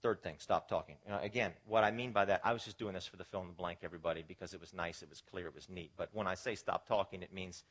[0.00, 0.94] Third thing, stop talking.
[1.04, 3.24] You know, again, what I mean by that, I was just doing this for the
[3.24, 5.90] fill in the blank, everybody, because it was nice, it was clear, it was neat.
[5.96, 7.64] But when I say stop talking, it means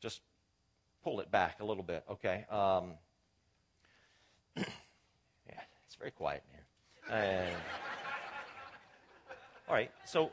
[0.00, 0.22] just
[1.04, 2.46] pull it back a little bit, okay?
[2.50, 2.94] Um,
[5.90, 7.16] it's very quiet in here.
[9.68, 10.30] All right, so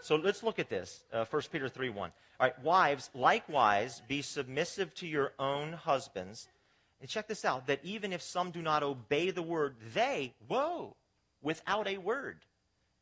[0.00, 1.02] so let's look at this.
[1.12, 2.12] Uh, 1 Peter 3 1.
[2.38, 6.46] All right, wives, likewise, be submissive to your own husbands.
[7.00, 10.94] And check this out that even if some do not obey the word, they, whoa,
[11.42, 12.38] without a word,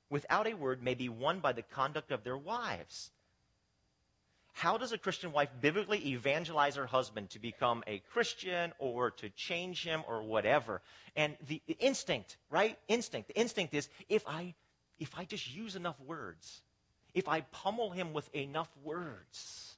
[0.08, 3.10] without a word, may be won by the conduct of their wives.
[4.54, 9.28] How does a Christian wife biblically evangelize her husband to become a Christian or to
[9.30, 10.80] change him or whatever?
[11.16, 12.78] And the instinct, right?
[12.88, 13.28] Instinct.
[13.28, 14.54] The instinct is if I
[15.00, 16.62] if I just use enough words,
[17.14, 19.76] if I pummel him with enough words,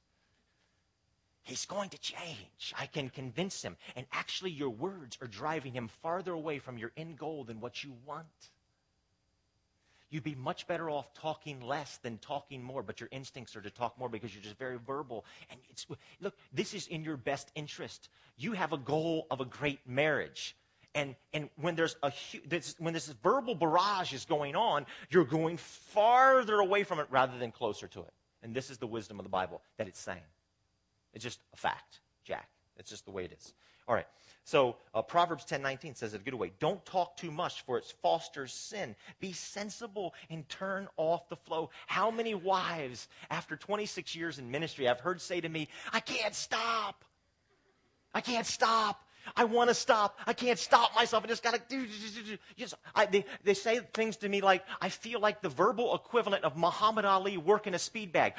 [1.41, 2.73] he's going to change.
[2.77, 3.77] I can convince him.
[3.95, 7.83] And actually, your words are driving him farther away from your end goal than what
[7.83, 8.27] you want.
[10.09, 13.69] You'd be much better off talking less than talking more, but your instincts are to
[13.69, 15.25] talk more because you're just very verbal.
[15.49, 15.85] And it's,
[16.21, 18.09] look, this is in your best interest.
[18.37, 20.55] You have a goal of a great marriage.
[20.95, 22.11] And, and when, there's a,
[22.47, 27.37] this, when this verbal barrage is going on, you're going farther away from it rather
[27.37, 28.13] than closer to it.
[28.41, 30.21] And this is the wisdom of the Bible that it's saying.
[31.13, 32.49] It's just a fact, Jack.
[32.77, 33.53] It's just the way it is.
[33.87, 34.07] All right.
[34.43, 36.51] So uh, Proverbs 10:19 says it a good way.
[36.59, 38.95] Don't talk too much, for it fosters sin.
[39.19, 41.69] Be sensible and turn off the flow.
[41.85, 46.33] How many wives, after 26 years in ministry, I've heard say to me, "I can't
[46.33, 47.03] stop.
[48.13, 49.06] I can't stop.
[49.35, 50.19] I want to stop.
[50.25, 51.23] I can't stop myself.
[51.23, 51.85] I just got to do.
[52.57, 56.43] Just, I, they, they say things to me like, I feel like the verbal equivalent
[56.43, 58.33] of Muhammad Ali working a speed bag.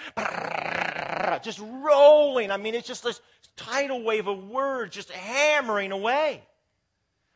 [1.43, 2.51] Just rolling.
[2.51, 3.21] I mean, it's just this
[3.57, 6.43] tidal wave of words just hammering away.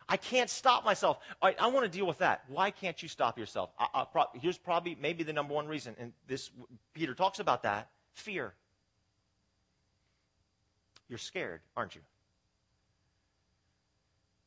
[0.08, 1.18] I can't stop myself.
[1.40, 2.44] I, I want to deal with that.
[2.48, 3.70] Why can't you stop yourself?
[3.78, 6.50] I, pro- here's probably maybe the number one reason, and this
[6.92, 8.52] Peter talks about that: fear.
[11.08, 12.02] You're scared, aren't you?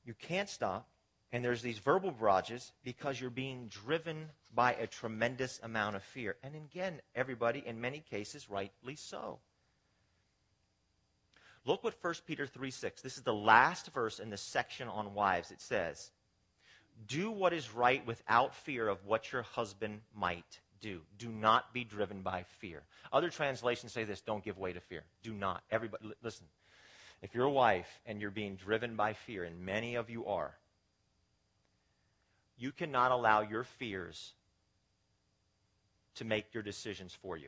[0.06, 0.88] You can't stop.
[1.32, 6.38] And there's these verbal barrages because you're being driven by a tremendous amount of fear.
[6.44, 9.39] And again, everybody, in many cases, rightly so.
[11.65, 13.02] Look what 1 Peter 3 6.
[13.02, 15.52] This is the last verse in the section on wives.
[15.52, 16.12] It says,
[17.08, 21.02] Do what is right without fear of what your husband might do.
[21.18, 22.84] Do not be driven by fear.
[23.12, 25.04] Other translations say this don't give way to fear.
[25.24, 25.63] Do not.
[25.72, 26.46] Everybody, listen.
[27.26, 30.54] If you're a wife and you're being driven by fear, and many of you are,
[32.56, 34.34] you cannot allow your fears
[36.18, 37.48] to make your decisions for you.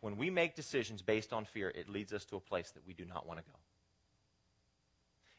[0.00, 2.92] When we make decisions based on fear, it leads us to a place that we
[2.92, 3.56] do not want to go.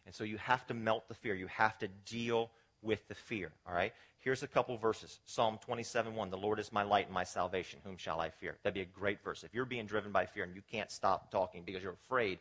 [0.05, 1.35] And so you have to melt the fear.
[1.35, 2.49] You have to deal
[2.81, 3.51] with the fear.
[3.67, 3.91] All right?
[4.19, 5.19] Here's a couple verses.
[5.25, 6.29] Psalm 27 1.
[6.29, 7.81] The Lord is my light and my salvation.
[7.83, 8.55] Whom shall I fear?
[8.63, 9.43] That'd be a great verse.
[9.43, 12.39] If you're being driven by fear and you can't stop talking because you're afraid,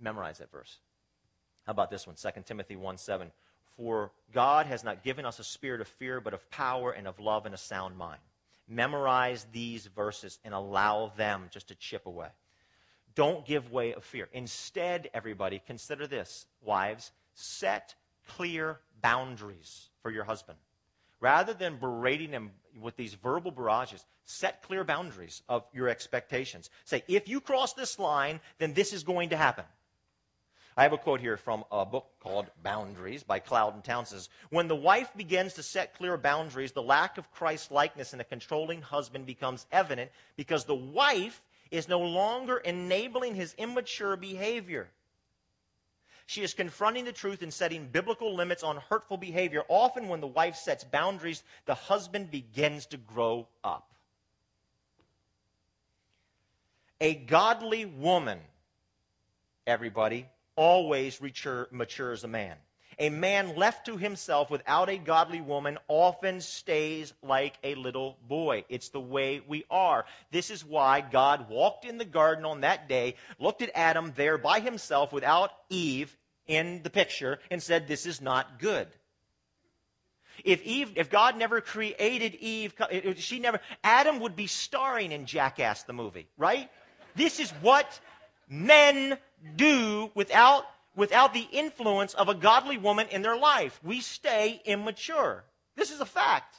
[0.00, 0.78] memorize that verse.
[1.66, 2.16] How about this one?
[2.16, 3.30] 2 Timothy 1 7.
[3.76, 7.18] For God has not given us a spirit of fear, but of power and of
[7.18, 8.20] love and a sound mind.
[8.68, 12.28] Memorize these verses and allow them just to chip away.
[13.14, 14.28] Don't give way of fear.
[14.32, 17.94] Instead, everybody, consider this, wives, set
[18.28, 20.58] clear boundaries for your husband.
[21.20, 26.70] Rather than berating him with these verbal barrages, set clear boundaries of your expectations.
[26.84, 29.64] Say, if you cross this line, then this is going to happen.
[30.76, 34.20] I have a quote here from a book called Boundaries by Cloud and Townsend.
[34.22, 38.20] Says, when the wife begins to set clear boundaries, the lack of Christ likeness in
[38.20, 44.88] a controlling husband becomes evident because the wife is no longer enabling his immature behavior.
[46.26, 49.64] She is confronting the truth and setting biblical limits on hurtful behavior.
[49.68, 53.92] Often, when the wife sets boundaries, the husband begins to grow up.
[57.00, 58.38] A godly woman,
[59.66, 60.28] everybody,
[60.60, 62.54] always mature, matures a man.
[62.98, 68.66] A man left to himself without a godly woman often stays like a little boy.
[68.68, 70.04] It's the way we are.
[70.30, 74.36] This is why God walked in the garden on that day, looked at Adam there
[74.36, 76.14] by himself without Eve
[76.46, 78.86] in the picture, and said, This is not good.
[80.44, 82.74] If Eve, if God never created Eve,
[83.16, 86.68] she never, Adam would be starring in Jackass the movie, right?
[87.16, 87.98] This is what
[88.46, 89.16] men
[89.56, 90.64] do without,
[90.96, 93.80] without the influence of a godly woman in their life.
[93.82, 95.44] We stay immature.
[95.76, 96.56] This is a fact.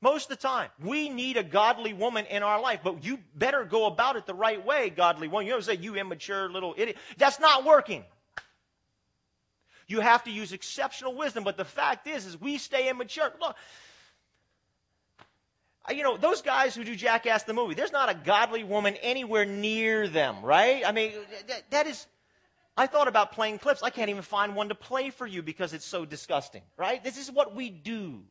[0.00, 3.64] Most of the time, we need a godly woman in our life, but you better
[3.64, 5.46] go about it the right way, godly woman.
[5.46, 6.96] You don't say, you immature little idiot.
[7.16, 8.04] That's not working.
[9.88, 13.32] You have to use exceptional wisdom, but the fact is, is we stay immature.
[13.40, 13.56] Look,
[15.88, 18.96] Uh, you know, those guys who do Jackass the movie, there's not a godly woman
[18.96, 20.82] anywhere near them, right?
[20.86, 21.12] I mean,
[21.46, 22.06] that, that is,
[22.76, 23.82] I thought about playing clips.
[23.82, 27.02] I can't even find one to play for you because it's so disgusting, right?
[27.02, 28.22] This is what we do.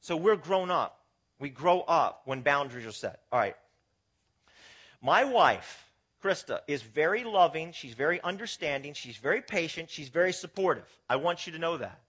[0.00, 0.98] So we're grown up.
[1.38, 3.20] We grow up when boundaries are set.
[3.30, 3.56] All right.
[5.00, 5.90] My wife,
[6.22, 7.72] Krista, is very loving.
[7.72, 8.94] She's very understanding.
[8.94, 9.90] She's very patient.
[9.90, 10.88] She's very supportive.
[11.08, 12.00] I want you to know that.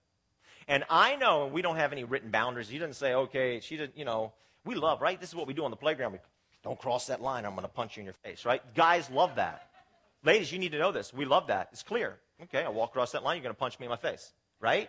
[0.68, 2.72] And I know and we don't have any written boundaries.
[2.72, 4.32] You didn't say, okay, she didn't, you know,
[4.64, 5.20] we love, right?
[5.20, 6.12] This is what we do on the playground.
[6.12, 6.18] We
[6.62, 7.44] don't cross that line.
[7.44, 8.62] I'm going to punch you in your face, right?
[8.74, 9.68] Guys love that.
[10.24, 11.12] Ladies, you need to know this.
[11.12, 11.68] We love that.
[11.72, 12.18] It's clear.
[12.44, 13.36] Okay, I walk across that line.
[13.36, 14.88] You're going to punch me in my face, right?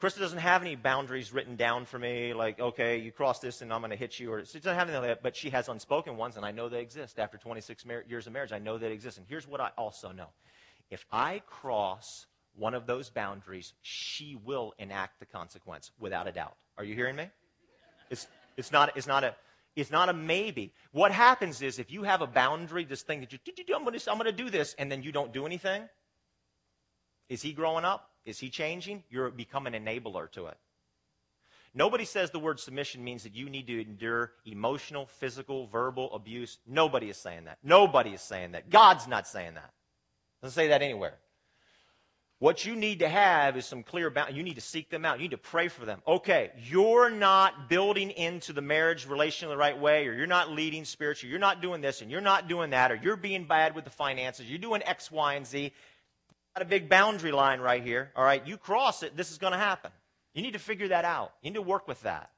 [0.00, 3.72] Krista doesn't have any boundaries written down for me, like, okay, you cross this and
[3.72, 4.32] I'm going to hit you.
[4.32, 6.68] Or she doesn't have anything like that, but she has unspoken ones, and I know
[6.68, 7.18] they exist.
[7.18, 9.18] After 26 mar- years of marriage, I know they exist.
[9.18, 10.28] And here's what I also know
[10.90, 16.56] if I cross one of those boundaries, she will enact the consequence without a doubt.
[16.76, 17.28] Are you hearing me?
[18.10, 18.26] It's,
[18.58, 19.34] it's, not, it's, not, a,
[19.74, 20.74] it's not a maybe.
[20.92, 23.38] What happens is if you have a boundary, this thing that you,
[23.74, 25.88] I'm going to do this, and then you don't do anything,
[27.30, 28.10] is he growing up?
[28.24, 29.04] Is he changing?
[29.08, 30.58] You're become an enabler to it.
[31.74, 36.58] Nobody says the word submission means that you need to endure emotional, physical, verbal abuse.
[36.66, 37.58] Nobody is saying that.
[37.62, 38.70] Nobody is saying that.
[38.70, 39.72] God's not saying that.
[40.42, 41.18] Doesn't say that anywhere.
[42.40, 44.36] What you need to have is some clear boundaries.
[44.36, 45.18] You need to seek them out.
[45.18, 46.00] You need to pray for them.
[46.06, 50.84] Okay, you're not building into the marriage relation the right way, or you're not leading
[50.84, 53.82] spiritually, you're not doing this, and you're not doing that, or you're being bad with
[53.82, 55.72] the finances, you're doing X, Y, and Z
[56.54, 58.12] got a big boundary line right here.
[58.14, 59.90] All right, you cross it, this is going to happen.
[60.32, 61.32] You need to figure that out.
[61.42, 62.30] You need to work with that.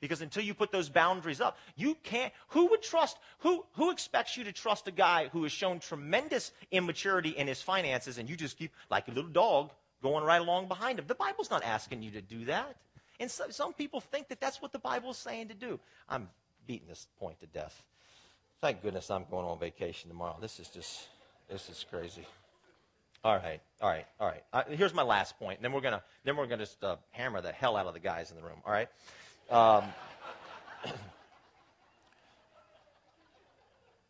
[0.00, 2.32] Because until you put those boundaries up, you can't.
[2.48, 3.18] Who would trust?
[3.40, 7.60] Who, who expects you to trust a guy who has shown tremendous immaturity in his
[7.60, 11.06] finances and you just keep, like a little dog, going right along behind him?
[11.08, 12.76] The Bible's not asking you to do that.
[13.18, 15.80] And so, some people think that that's what the Bible's saying to do.
[16.08, 16.28] I'm
[16.66, 17.82] beating this point to death.
[18.60, 20.36] Thank goodness I'm going on vacation tomorrow.
[20.40, 21.08] This is just,
[21.50, 22.26] this is crazy.
[23.24, 24.44] All right, all right, all right.
[24.52, 25.60] Uh, here's my last point.
[25.60, 28.30] Then we're gonna then we're gonna just uh, hammer the hell out of the guys
[28.30, 28.62] in the room.
[28.64, 28.88] All right.
[29.50, 29.84] Um,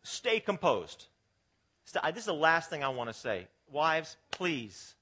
[0.03, 1.07] stay composed.
[1.93, 3.47] This is the last thing I want to say.
[3.71, 4.95] Wives, please.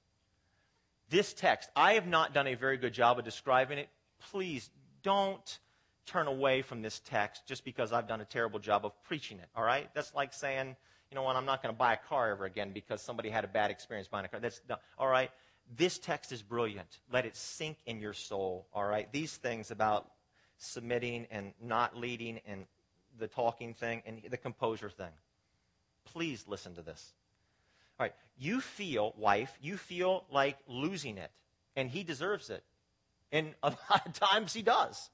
[1.10, 3.88] This text, I have not done a very good job of describing it.
[4.30, 4.70] Please
[5.02, 5.58] don't
[6.06, 9.48] turn away from this text just because I've done a terrible job of preaching it.
[9.56, 9.88] All right?
[9.94, 10.76] That's like saying
[11.10, 13.44] you know what, I'm not going to buy a car ever again because somebody had
[13.44, 14.40] a bad experience buying a car.
[14.40, 15.30] That's not, all right.
[15.76, 16.98] This text is brilliant.
[17.12, 18.66] Let it sink in your soul.
[18.72, 19.10] All right.
[19.12, 20.06] These things about
[20.58, 22.66] submitting and not leading and
[23.18, 25.12] the talking thing and the composure thing.
[26.04, 27.12] Please listen to this.
[27.98, 28.14] All right.
[28.38, 31.30] You feel, wife, you feel like losing it,
[31.74, 32.62] and he deserves it.
[33.32, 35.10] And a lot of times he does.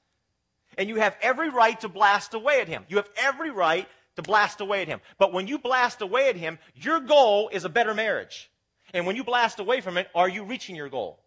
[0.76, 2.84] And you have every right to blast away at him.
[2.88, 5.00] You have every right to blast away at him.
[5.18, 8.50] But when you blast away at him, your goal is a better marriage.
[8.92, 11.20] And when you blast away from it, are you reaching your goal?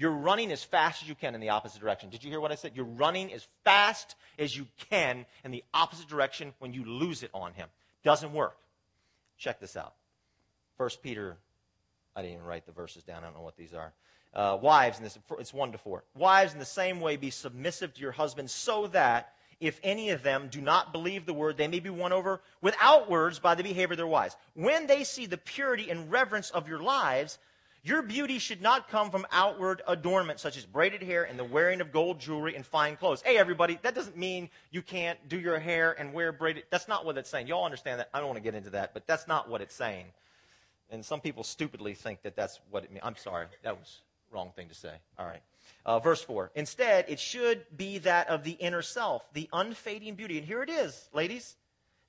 [0.00, 2.08] You're running as fast as you can in the opposite direction.
[2.08, 2.72] Did you hear what I said?
[2.74, 7.28] You're running as fast as you can in the opposite direction when you lose it
[7.34, 7.68] on him.
[8.02, 8.56] Doesn't work.
[9.36, 9.92] Check this out.
[10.78, 11.36] First Peter,
[12.16, 13.18] I didn't even write the verses down.
[13.18, 13.92] I don't know what these are.
[14.32, 16.02] Uh, wives, and this, it's one to four.
[16.16, 20.22] Wives, in the same way, be submissive to your husbands so that if any of
[20.22, 23.62] them do not believe the word, they may be won over without words by the
[23.62, 24.34] behavior of their wives.
[24.54, 27.38] When they see the purity and reverence of your lives,
[27.82, 31.80] your beauty should not come from outward adornment, such as braided hair and the wearing
[31.80, 33.22] of gold jewelry and fine clothes.
[33.22, 36.64] Hey, everybody, that doesn't mean you can't do your hair and wear braided.
[36.70, 37.46] That's not what it's saying.
[37.46, 38.10] Y'all understand that?
[38.12, 40.06] I don't want to get into that, but that's not what it's saying.
[40.90, 43.02] And some people stupidly think that that's what it means.
[43.04, 43.46] I'm sorry.
[43.62, 44.92] That was wrong thing to say.
[45.18, 45.42] All right.
[45.86, 46.50] Uh, verse 4.
[46.54, 50.36] Instead, it should be that of the inner self, the unfading beauty.
[50.36, 51.56] And here it is, ladies.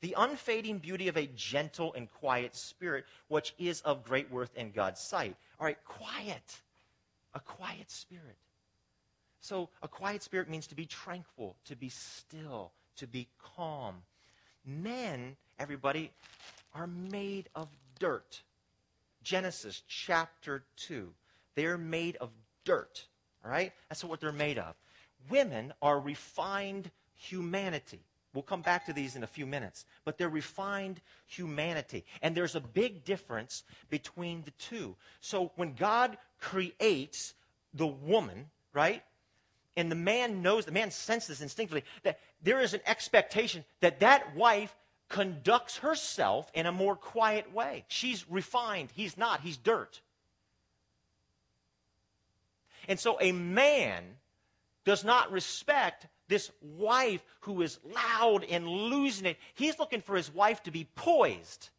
[0.01, 4.71] The unfading beauty of a gentle and quiet spirit, which is of great worth in
[4.71, 5.35] God's sight.
[5.59, 6.61] All right, quiet.
[7.33, 8.37] A quiet spirit.
[9.39, 14.03] So, a quiet spirit means to be tranquil, to be still, to be calm.
[14.65, 16.11] Men, everybody,
[16.73, 17.67] are made of
[17.99, 18.41] dirt.
[19.23, 21.09] Genesis chapter 2.
[21.55, 22.29] They're made of
[22.65, 23.07] dirt.
[23.43, 23.71] All right?
[23.89, 24.75] That's what they're made of.
[25.29, 28.01] Women are refined humanity.
[28.33, 29.85] We'll come back to these in a few minutes.
[30.05, 32.05] But they're refined humanity.
[32.21, 34.95] And there's a big difference between the two.
[35.19, 37.33] So when God creates
[37.73, 39.03] the woman, right?
[39.75, 44.35] And the man knows, the man senses instinctively that there is an expectation that that
[44.35, 44.75] wife
[45.09, 47.83] conducts herself in a more quiet way.
[47.89, 48.89] She's refined.
[48.93, 49.41] He's not.
[49.41, 50.01] He's dirt.
[52.87, 54.03] And so a man
[54.85, 59.37] does not respect this wife who is loud and losing it.
[59.53, 61.69] He's looking for his wife to be poised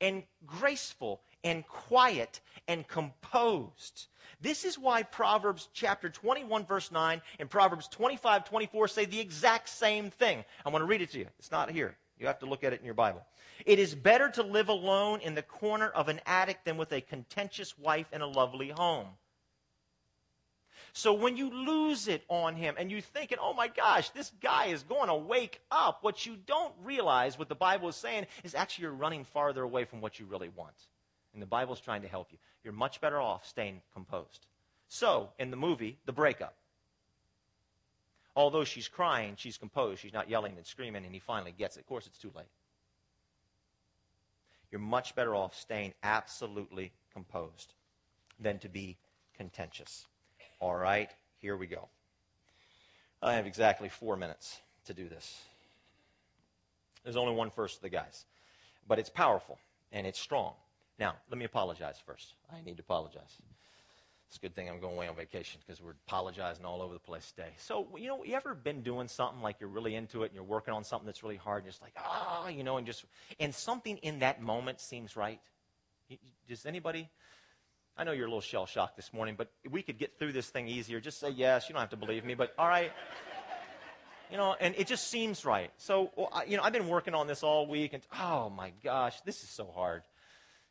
[0.00, 4.06] and graceful and quiet and composed.
[4.40, 9.68] This is why Proverbs chapter 21, verse 9, and Proverbs 25, 24 say the exact
[9.68, 10.44] same thing.
[10.64, 11.26] I want to read it to you.
[11.38, 11.94] It's not here.
[12.18, 13.24] You have to look at it in your Bible.
[13.66, 17.00] It is better to live alone in the corner of an attic than with a
[17.00, 19.08] contentious wife in a lovely home.
[20.98, 24.66] So when you lose it on him and you're thinking, oh my gosh, this guy
[24.66, 28.56] is going to wake up, what you don't realize, what the Bible is saying, is
[28.56, 30.74] actually you're running farther away from what you really want.
[31.32, 32.38] And the Bible's trying to help you.
[32.64, 34.46] You're much better off staying composed.
[34.88, 36.56] So, in the movie, The Breakup,
[38.34, 40.00] although she's crying, she's composed.
[40.00, 41.80] She's not yelling and screaming, and he finally gets it.
[41.80, 42.46] Of course, it's too late.
[44.72, 47.74] You're much better off staying absolutely composed
[48.40, 48.96] than to be
[49.36, 50.08] contentious.
[50.60, 51.88] All right, here we go.
[53.22, 55.40] I have exactly four minutes to do this.
[57.04, 58.24] There's only one verse of the guys,
[58.86, 59.58] but it's powerful
[59.92, 60.54] and it's strong.
[60.98, 62.34] Now, let me apologize first.
[62.52, 63.38] I need to apologize.
[64.28, 67.00] It's a good thing I'm going away on vacation because we're apologizing all over the
[67.00, 67.52] place today.
[67.56, 70.44] So, you know, you ever been doing something like you're really into it and you're
[70.44, 73.04] working on something that's really hard and just like, ah, you know, and just,
[73.40, 75.40] and something in that moment seems right?
[76.46, 77.08] Does anybody?
[77.98, 80.48] I know you're a little shell shocked this morning, but we could get through this
[80.48, 81.00] thing easier.
[81.00, 81.68] Just say yes.
[81.68, 82.92] You don't have to believe me, but all right.
[84.30, 85.72] You know, and it just seems right.
[85.78, 89.20] So, well, you know, I've been working on this all week, and oh my gosh,
[89.22, 90.02] this is so hard.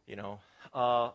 [0.06, 0.40] You know,
[0.74, 1.10] uh,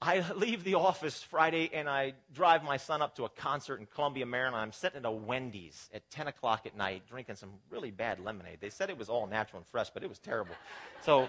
[0.00, 3.86] I leave the office Friday and I drive my son up to a concert in
[3.86, 4.62] Columbia, Maryland.
[4.62, 8.58] I'm sitting at a Wendy's at 10 o'clock at night drinking some really bad lemonade.
[8.60, 10.54] They said it was all natural and fresh, but it was terrible.
[11.02, 11.28] So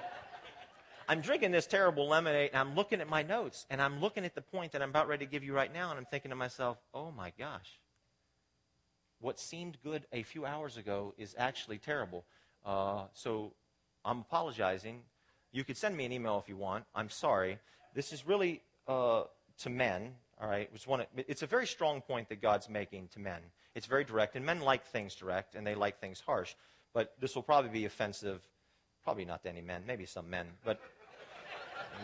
[1.10, 4.36] I'm drinking this terrible lemonade and I'm looking at my notes and I'm looking at
[4.36, 6.36] the point that I'm about ready to give you right now and I'm thinking to
[6.36, 7.80] myself, oh my gosh,
[9.20, 12.26] what seemed good a few hours ago is actually terrible.
[12.66, 13.54] Uh, so
[14.04, 15.02] I'm apologizing.
[15.54, 16.84] You could send me an email if you want.
[16.94, 17.60] I'm sorry.
[17.94, 19.24] This is really uh,
[19.60, 20.70] to men, all right?
[20.76, 23.40] It's, one, it's a very strong point that God's making to men.
[23.76, 26.54] It's very direct, and men like things direct, and they like things harsh.
[26.94, 28.42] But this will probably be offensive,
[29.04, 30.80] probably not to any men, maybe some men, but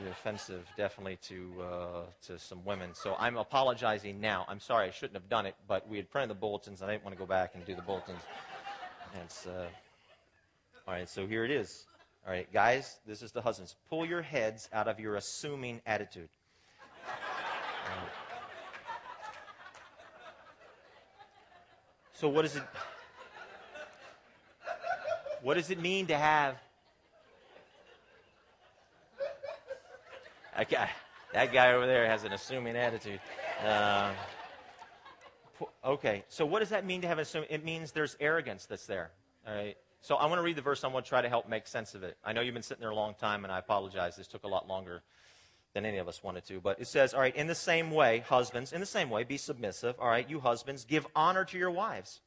[0.10, 2.92] offensive definitely to uh, to some women.
[2.94, 4.46] So I'm apologizing now.
[4.48, 6.94] I'm sorry, I shouldn't have done it, but we had printed the bulletins, and I
[6.94, 8.22] didn't want to go back and do the bulletins.
[9.24, 9.68] It's, uh,
[10.88, 11.86] all right, so here it is.
[12.26, 13.76] All right, guys, this is the husbands.
[13.90, 16.30] Pull your heads out of your assuming attitude.
[22.14, 22.64] so what does it
[25.42, 26.56] what does it mean to have
[30.70, 30.90] guy,
[31.34, 33.20] that guy over there has an assuming attitude.
[33.66, 34.12] Uh,
[35.84, 37.50] okay, so what does that mean to have an assuming?
[37.50, 39.12] It means there's arrogance that's there.
[39.48, 39.78] All right.
[40.02, 40.84] So I want to read the verse.
[40.84, 42.18] I want to try to help make sense of it.
[42.26, 44.18] I know you've been sitting there a long time, and I apologize.
[44.18, 45.02] This took a lot longer
[45.74, 46.60] than any of us wanted to.
[46.60, 49.38] But it says, all right, in the same way, husbands, in the same way, be
[49.38, 49.96] submissive.
[50.00, 52.20] All right, you husbands, give honor to your wives.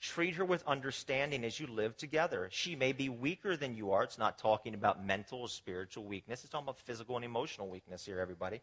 [0.00, 2.48] Treat her with understanding as you live together.
[2.50, 4.02] She may be weaker than you are.
[4.02, 6.42] It's not talking about mental or spiritual weakness.
[6.42, 8.62] It's talking about physical and emotional weakness here, everybody.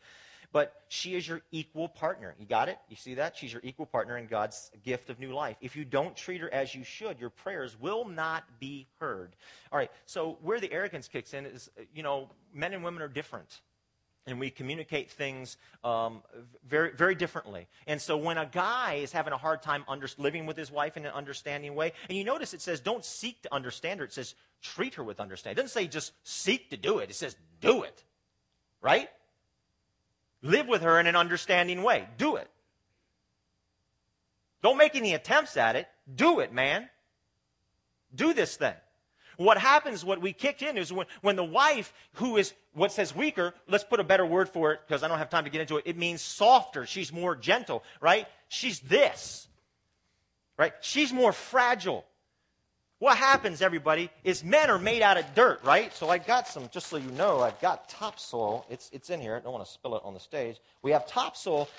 [0.52, 2.34] But she is your equal partner.
[2.40, 2.80] You got it?
[2.90, 3.38] You see that?
[3.38, 5.58] She's your equal partner in God's gift of new life.
[5.62, 9.36] If you don't treat her as you should, your prayers will not be heard.
[9.72, 13.08] All right, so where the arrogance kicks in is, you know, men and women are
[13.08, 13.62] different
[14.28, 16.22] and we communicate things um,
[16.68, 17.68] very, very differently.
[17.88, 20.98] And so when a guy is having a hard time under, living with his wife
[20.98, 24.14] in an understanding way, and you notice it says don't seek to understand her, it
[24.14, 25.58] says treat her with understanding.
[25.58, 28.04] It doesn't say just seek to do it, it says do it.
[28.82, 29.10] Right?
[30.42, 32.08] Live with her in an understanding way.
[32.18, 32.50] Do it.
[34.62, 35.88] Don't make any attempts at it.
[36.14, 36.90] Do it, man.
[38.14, 38.74] Do this thing.
[39.38, 43.16] What happens, what we kicked in is when, when the wife, who is what says
[43.16, 45.62] weaker, let's put a better word for it because I don't have time to get
[45.62, 45.84] into it.
[45.86, 46.86] It means softer.
[46.86, 48.28] She's more gentle, right?
[48.50, 49.48] She's this,
[50.58, 50.74] right?
[50.82, 52.04] She's more fragile.
[53.00, 55.94] What happens, everybody, is men are made out of dirt, right?
[55.94, 58.66] So I got some, just so you know, I've got topsoil.
[58.72, 59.36] It's, it's in here.
[59.36, 60.58] I don't want to spill it on the stage.
[60.82, 61.70] We have topsoil.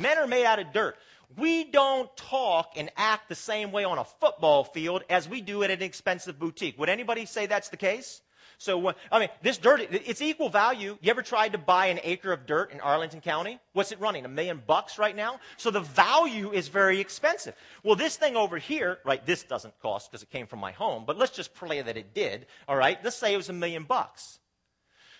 [0.00, 0.96] Men are made out of dirt.
[1.36, 5.62] We don't talk and act the same way on a football field as we do
[5.62, 6.78] at an expensive boutique.
[6.78, 8.22] Would anybody say that's the case?
[8.58, 10.96] So, I mean, this dirt, it's equal value.
[11.00, 13.58] You ever tried to buy an acre of dirt in Arlington County?
[13.72, 14.24] What's it running?
[14.24, 15.40] A million bucks right now?
[15.56, 17.54] So the value is very expensive.
[17.82, 21.04] Well, this thing over here, right, this doesn't cost because it came from my home,
[21.04, 22.98] but let's just play that it did, all right?
[23.02, 24.38] Let's say it was a million bucks.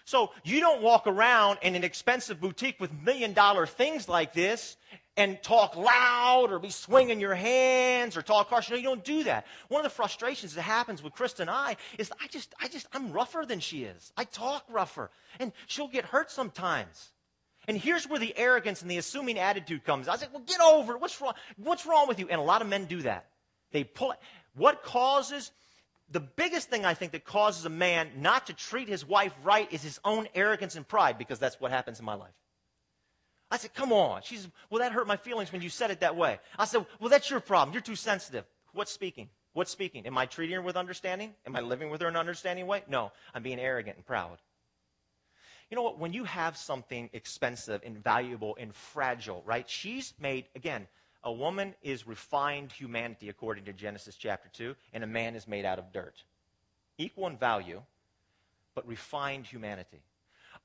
[0.05, 4.77] So you don't walk around in an expensive boutique with million dollar things like this
[5.17, 8.69] and talk loud or be swinging your hands or talk harsh.
[8.69, 9.47] No, you don't do that.
[9.69, 12.87] One of the frustrations that happens with Krista and I is I just, I just,
[12.93, 14.13] I'm rougher than she is.
[14.17, 17.11] I talk rougher and she'll get hurt sometimes.
[17.67, 20.07] And here's where the arrogance and the assuming attitude comes.
[20.07, 21.01] I say, well, get over it.
[21.01, 21.33] What's wrong?
[21.57, 22.29] What's wrong with you?
[22.29, 23.27] And a lot of men do that.
[23.73, 24.19] They pull it.
[24.55, 25.51] What causes
[26.15, 29.71] the biggest thing I think that causes a man not to treat his wife right
[29.73, 32.33] is his own arrogance and pride because that's what happens in my life.
[33.51, 34.23] I said, come on.
[34.23, 36.39] She said, well, that hurt my feelings when you said it that way.
[36.57, 37.75] I said, well, that's your problem.
[37.75, 38.45] You're too sensitive.
[38.73, 39.29] What's speaking?
[39.55, 40.07] What's speaking?
[40.07, 41.35] Am I treating her with understanding?
[41.47, 42.85] Am I living with her in an understanding way?
[42.89, 44.39] No, I'm being arrogant and proud.
[45.69, 45.99] You know what?
[45.99, 49.69] When you have something expensive and valuable and fragile, right?
[49.69, 50.87] She's made, again,
[51.25, 55.65] a woman is refined humanity according to Genesis chapter 2, and a man is made
[55.65, 56.23] out of dirt.
[56.99, 57.83] Equal in value,
[58.75, 60.03] but refined humanity.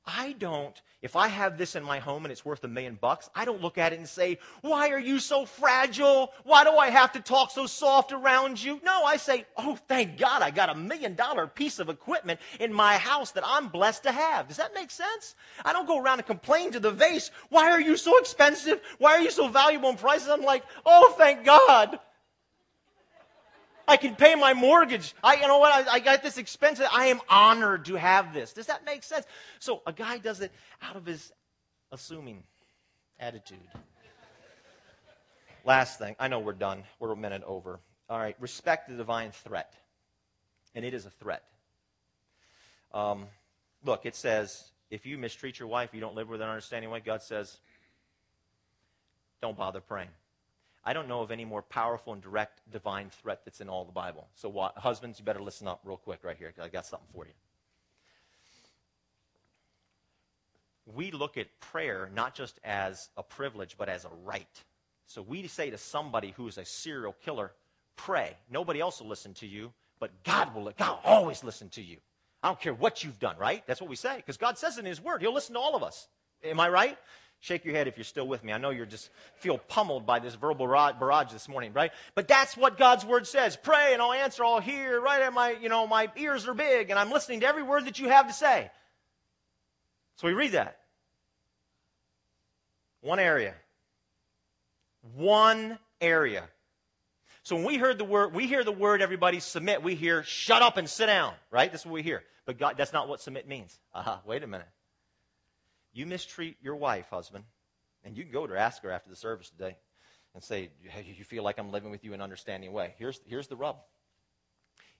[0.06, 3.30] I don't, if I have this in my home and it's worth a million bucks,
[3.36, 6.32] I don't look at it and say, Why are you so fragile?
[6.44, 8.82] Why do I have to talk so soft around you?
[8.84, 12.74] No, I say, Oh, thank God I got a million dollar piece of equipment in
[12.74, 14.48] my house that I'm blessed to have.
[14.48, 15.36] Does that make sense?
[15.64, 18.82] I don't go around and complain to the vase, Why are you so expensive?
[18.98, 20.30] Why are you so valuable in prices?
[20.30, 22.00] I'm like, Oh, thank God.
[23.90, 25.16] I can pay my mortgage.
[25.24, 25.88] I, you know what?
[25.88, 26.88] I, I got this expensive.
[26.94, 28.54] I am honored to have this.
[28.54, 29.26] Does that make sense?
[29.58, 31.32] So a guy does it out of his
[31.92, 32.44] assuming
[33.20, 33.58] attitude.
[35.66, 36.16] Last thing.
[36.20, 36.84] I know we're done.
[37.00, 37.80] We're a minute over.
[38.10, 38.36] All right.
[38.40, 39.74] Respect the divine threat.
[40.76, 41.44] And it is a threat.
[42.94, 43.26] Um,
[43.84, 47.00] look, it says if you mistreat your wife, you don't live with an understanding way,
[47.00, 47.58] God says,
[49.42, 50.10] don't bother praying.
[50.90, 53.92] I don't know of any more powerful and direct divine threat that's in all the
[53.92, 54.28] Bible.
[54.34, 56.48] So, husbands, you better listen up real quick right here.
[56.48, 57.32] because I got something for you.
[60.88, 64.64] We look at prayer not just as a privilege, but as a right.
[65.06, 67.52] So, we say to somebody who is a serial killer,
[67.96, 68.36] pray.
[68.50, 70.74] Nobody else will listen to you, but God will.
[70.76, 71.98] God will always listen to you.
[72.42, 73.62] I don't care what you've done, right?
[73.68, 75.84] That's what we say, because God says in His Word, He'll listen to all of
[75.84, 76.08] us.
[76.44, 76.98] Am I right?
[77.42, 78.52] Shake your head if you're still with me.
[78.52, 81.92] I know you're just feel pummeled by this verbal barrage this morning, right?
[82.14, 83.56] But that's what God's word says.
[83.56, 84.44] Pray and I'll answer.
[84.44, 85.00] I'll hear.
[85.00, 87.86] Right at my, you know, my ears are big and I'm listening to every word
[87.86, 88.70] that you have to say.
[90.18, 90.80] So we read that.
[93.00, 93.56] One area.
[95.16, 96.44] One area.
[97.44, 100.62] So when we heard the word, we hear the word everybody submit, we hear shut
[100.62, 101.72] up and sit down, right?
[101.72, 102.22] That's what we hear.
[102.46, 103.80] But God, that's not what submit means.
[103.94, 104.68] Uh-huh, wait a minute
[105.94, 107.46] you mistreat your wife, husband,
[108.04, 109.76] and you can go to her, ask her after the service today
[110.34, 112.94] and say, hey, you feel like I'm living with you in an understanding way.
[112.98, 113.78] Here's, here's the rub.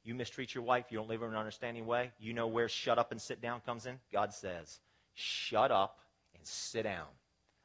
[0.04, 2.12] You mistreat your wife, you don't live in an understanding way.
[2.20, 4.00] You know where shut up and sit down comes in?
[4.12, 4.80] God says,
[5.14, 6.00] shut up
[6.36, 7.08] and sit down.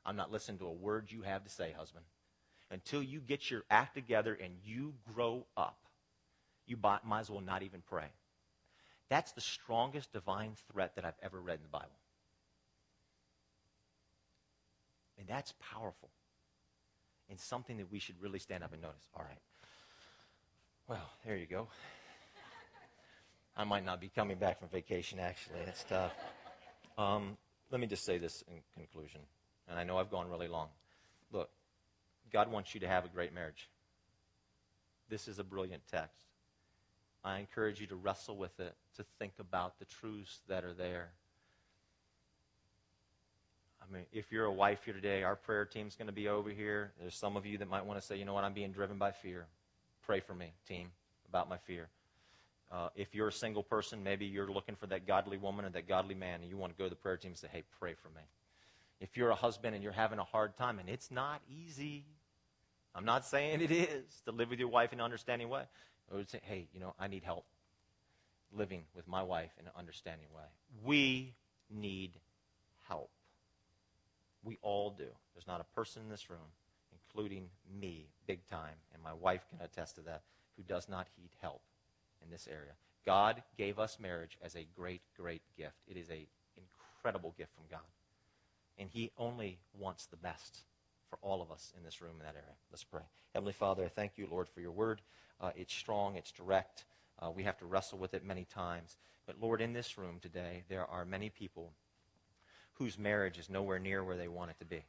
[0.04, 2.04] I'm not listening to a word you have to say, husband.
[2.70, 5.78] Until you get your act together and you grow up,
[6.66, 8.06] you might as well not even pray.
[9.08, 11.96] That's the strongest divine threat that I've ever read in the Bible.
[15.18, 16.10] And that's powerful
[17.30, 19.08] and something that we should really stand up and notice.
[19.16, 19.38] All right.
[20.88, 21.68] Well, there you go.
[23.56, 25.60] I might not be coming back from vacation, actually.
[25.66, 26.12] It's tough.
[26.98, 27.36] Um,
[27.70, 29.20] let me just say this in conclusion,
[29.68, 30.68] and I know I've gone really long.
[31.32, 31.50] Look,
[32.32, 33.70] God wants you to have a great marriage.
[35.08, 36.24] This is a brilliant text.
[37.24, 41.10] I encourage you to wrestle with it, to think about the truths that are there.
[43.84, 46.50] I mean, if you're a wife here today, our prayer team's going to be over
[46.50, 46.92] here.
[46.98, 48.96] There's some of you that might want to say, you know what, I'm being driven
[48.96, 49.46] by fear.
[50.06, 50.90] Pray for me, team,
[51.28, 51.88] about my fear.
[52.72, 55.86] Uh, if you're a single person, maybe you're looking for that godly woman or that
[55.86, 57.94] godly man, and you want to go to the prayer team and say, hey, pray
[57.94, 58.22] for me.
[59.00, 62.04] If you're a husband and you're having a hard time, and it's not easy,
[62.94, 65.64] I'm not saying it is to live with your wife in an understanding way.
[66.10, 67.44] I would say, hey, you know, I need help
[68.56, 70.44] living with my wife in an understanding way.
[70.84, 71.34] We
[71.70, 72.12] need
[72.88, 73.10] help.
[74.44, 75.06] We all do.
[75.34, 76.52] There's not a person in this room,
[76.92, 77.48] including
[77.80, 80.22] me, big time, and my wife can attest to that,
[80.56, 81.62] who does not heed help
[82.22, 82.72] in this area.
[83.06, 85.76] God gave us marriage as a great, great gift.
[85.88, 86.26] It is an
[86.56, 87.80] incredible gift from God.
[88.78, 90.64] And He only wants the best
[91.08, 92.54] for all of us in this room in that area.
[92.70, 93.02] Let's pray.
[93.34, 95.00] Heavenly Father, I thank you, Lord, for your word.
[95.40, 96.84] Uh, it's strong, it's direct.
[97.20, 98.96] Uh, we have to wrestle with it many times.
[99.26, 101.72] But Lord, in this room today, there are many people
[102.74, 104.84] whose marriage is nowhere near where they want it to be.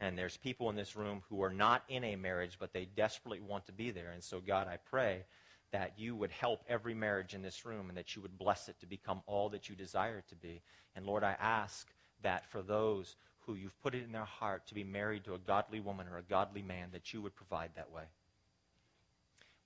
[0.00, 3.40] And there's people in this room who are not in a marriage, but they desperately
[3.40, 4.10] want to be there.
[4.12, 5.24] And so, God, I pray
[5.72, 8.78] that you would help every marriage in this room and that you would bless it
[8.80, 10.62] to become all that you desire it to be.
[10.94, 11.88] And Lord, I ask
[12.22, 15.38] that for those who you've put it in their heart to be married to a
[15.38, 18.04] godly woman or a godly man, that you would provide that way.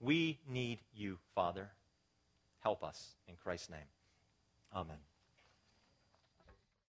[0.01, 1.71] We need you, Father.
[2.61, 3.79] Help us in Christ's name.
[4.75, 5.12] Amen.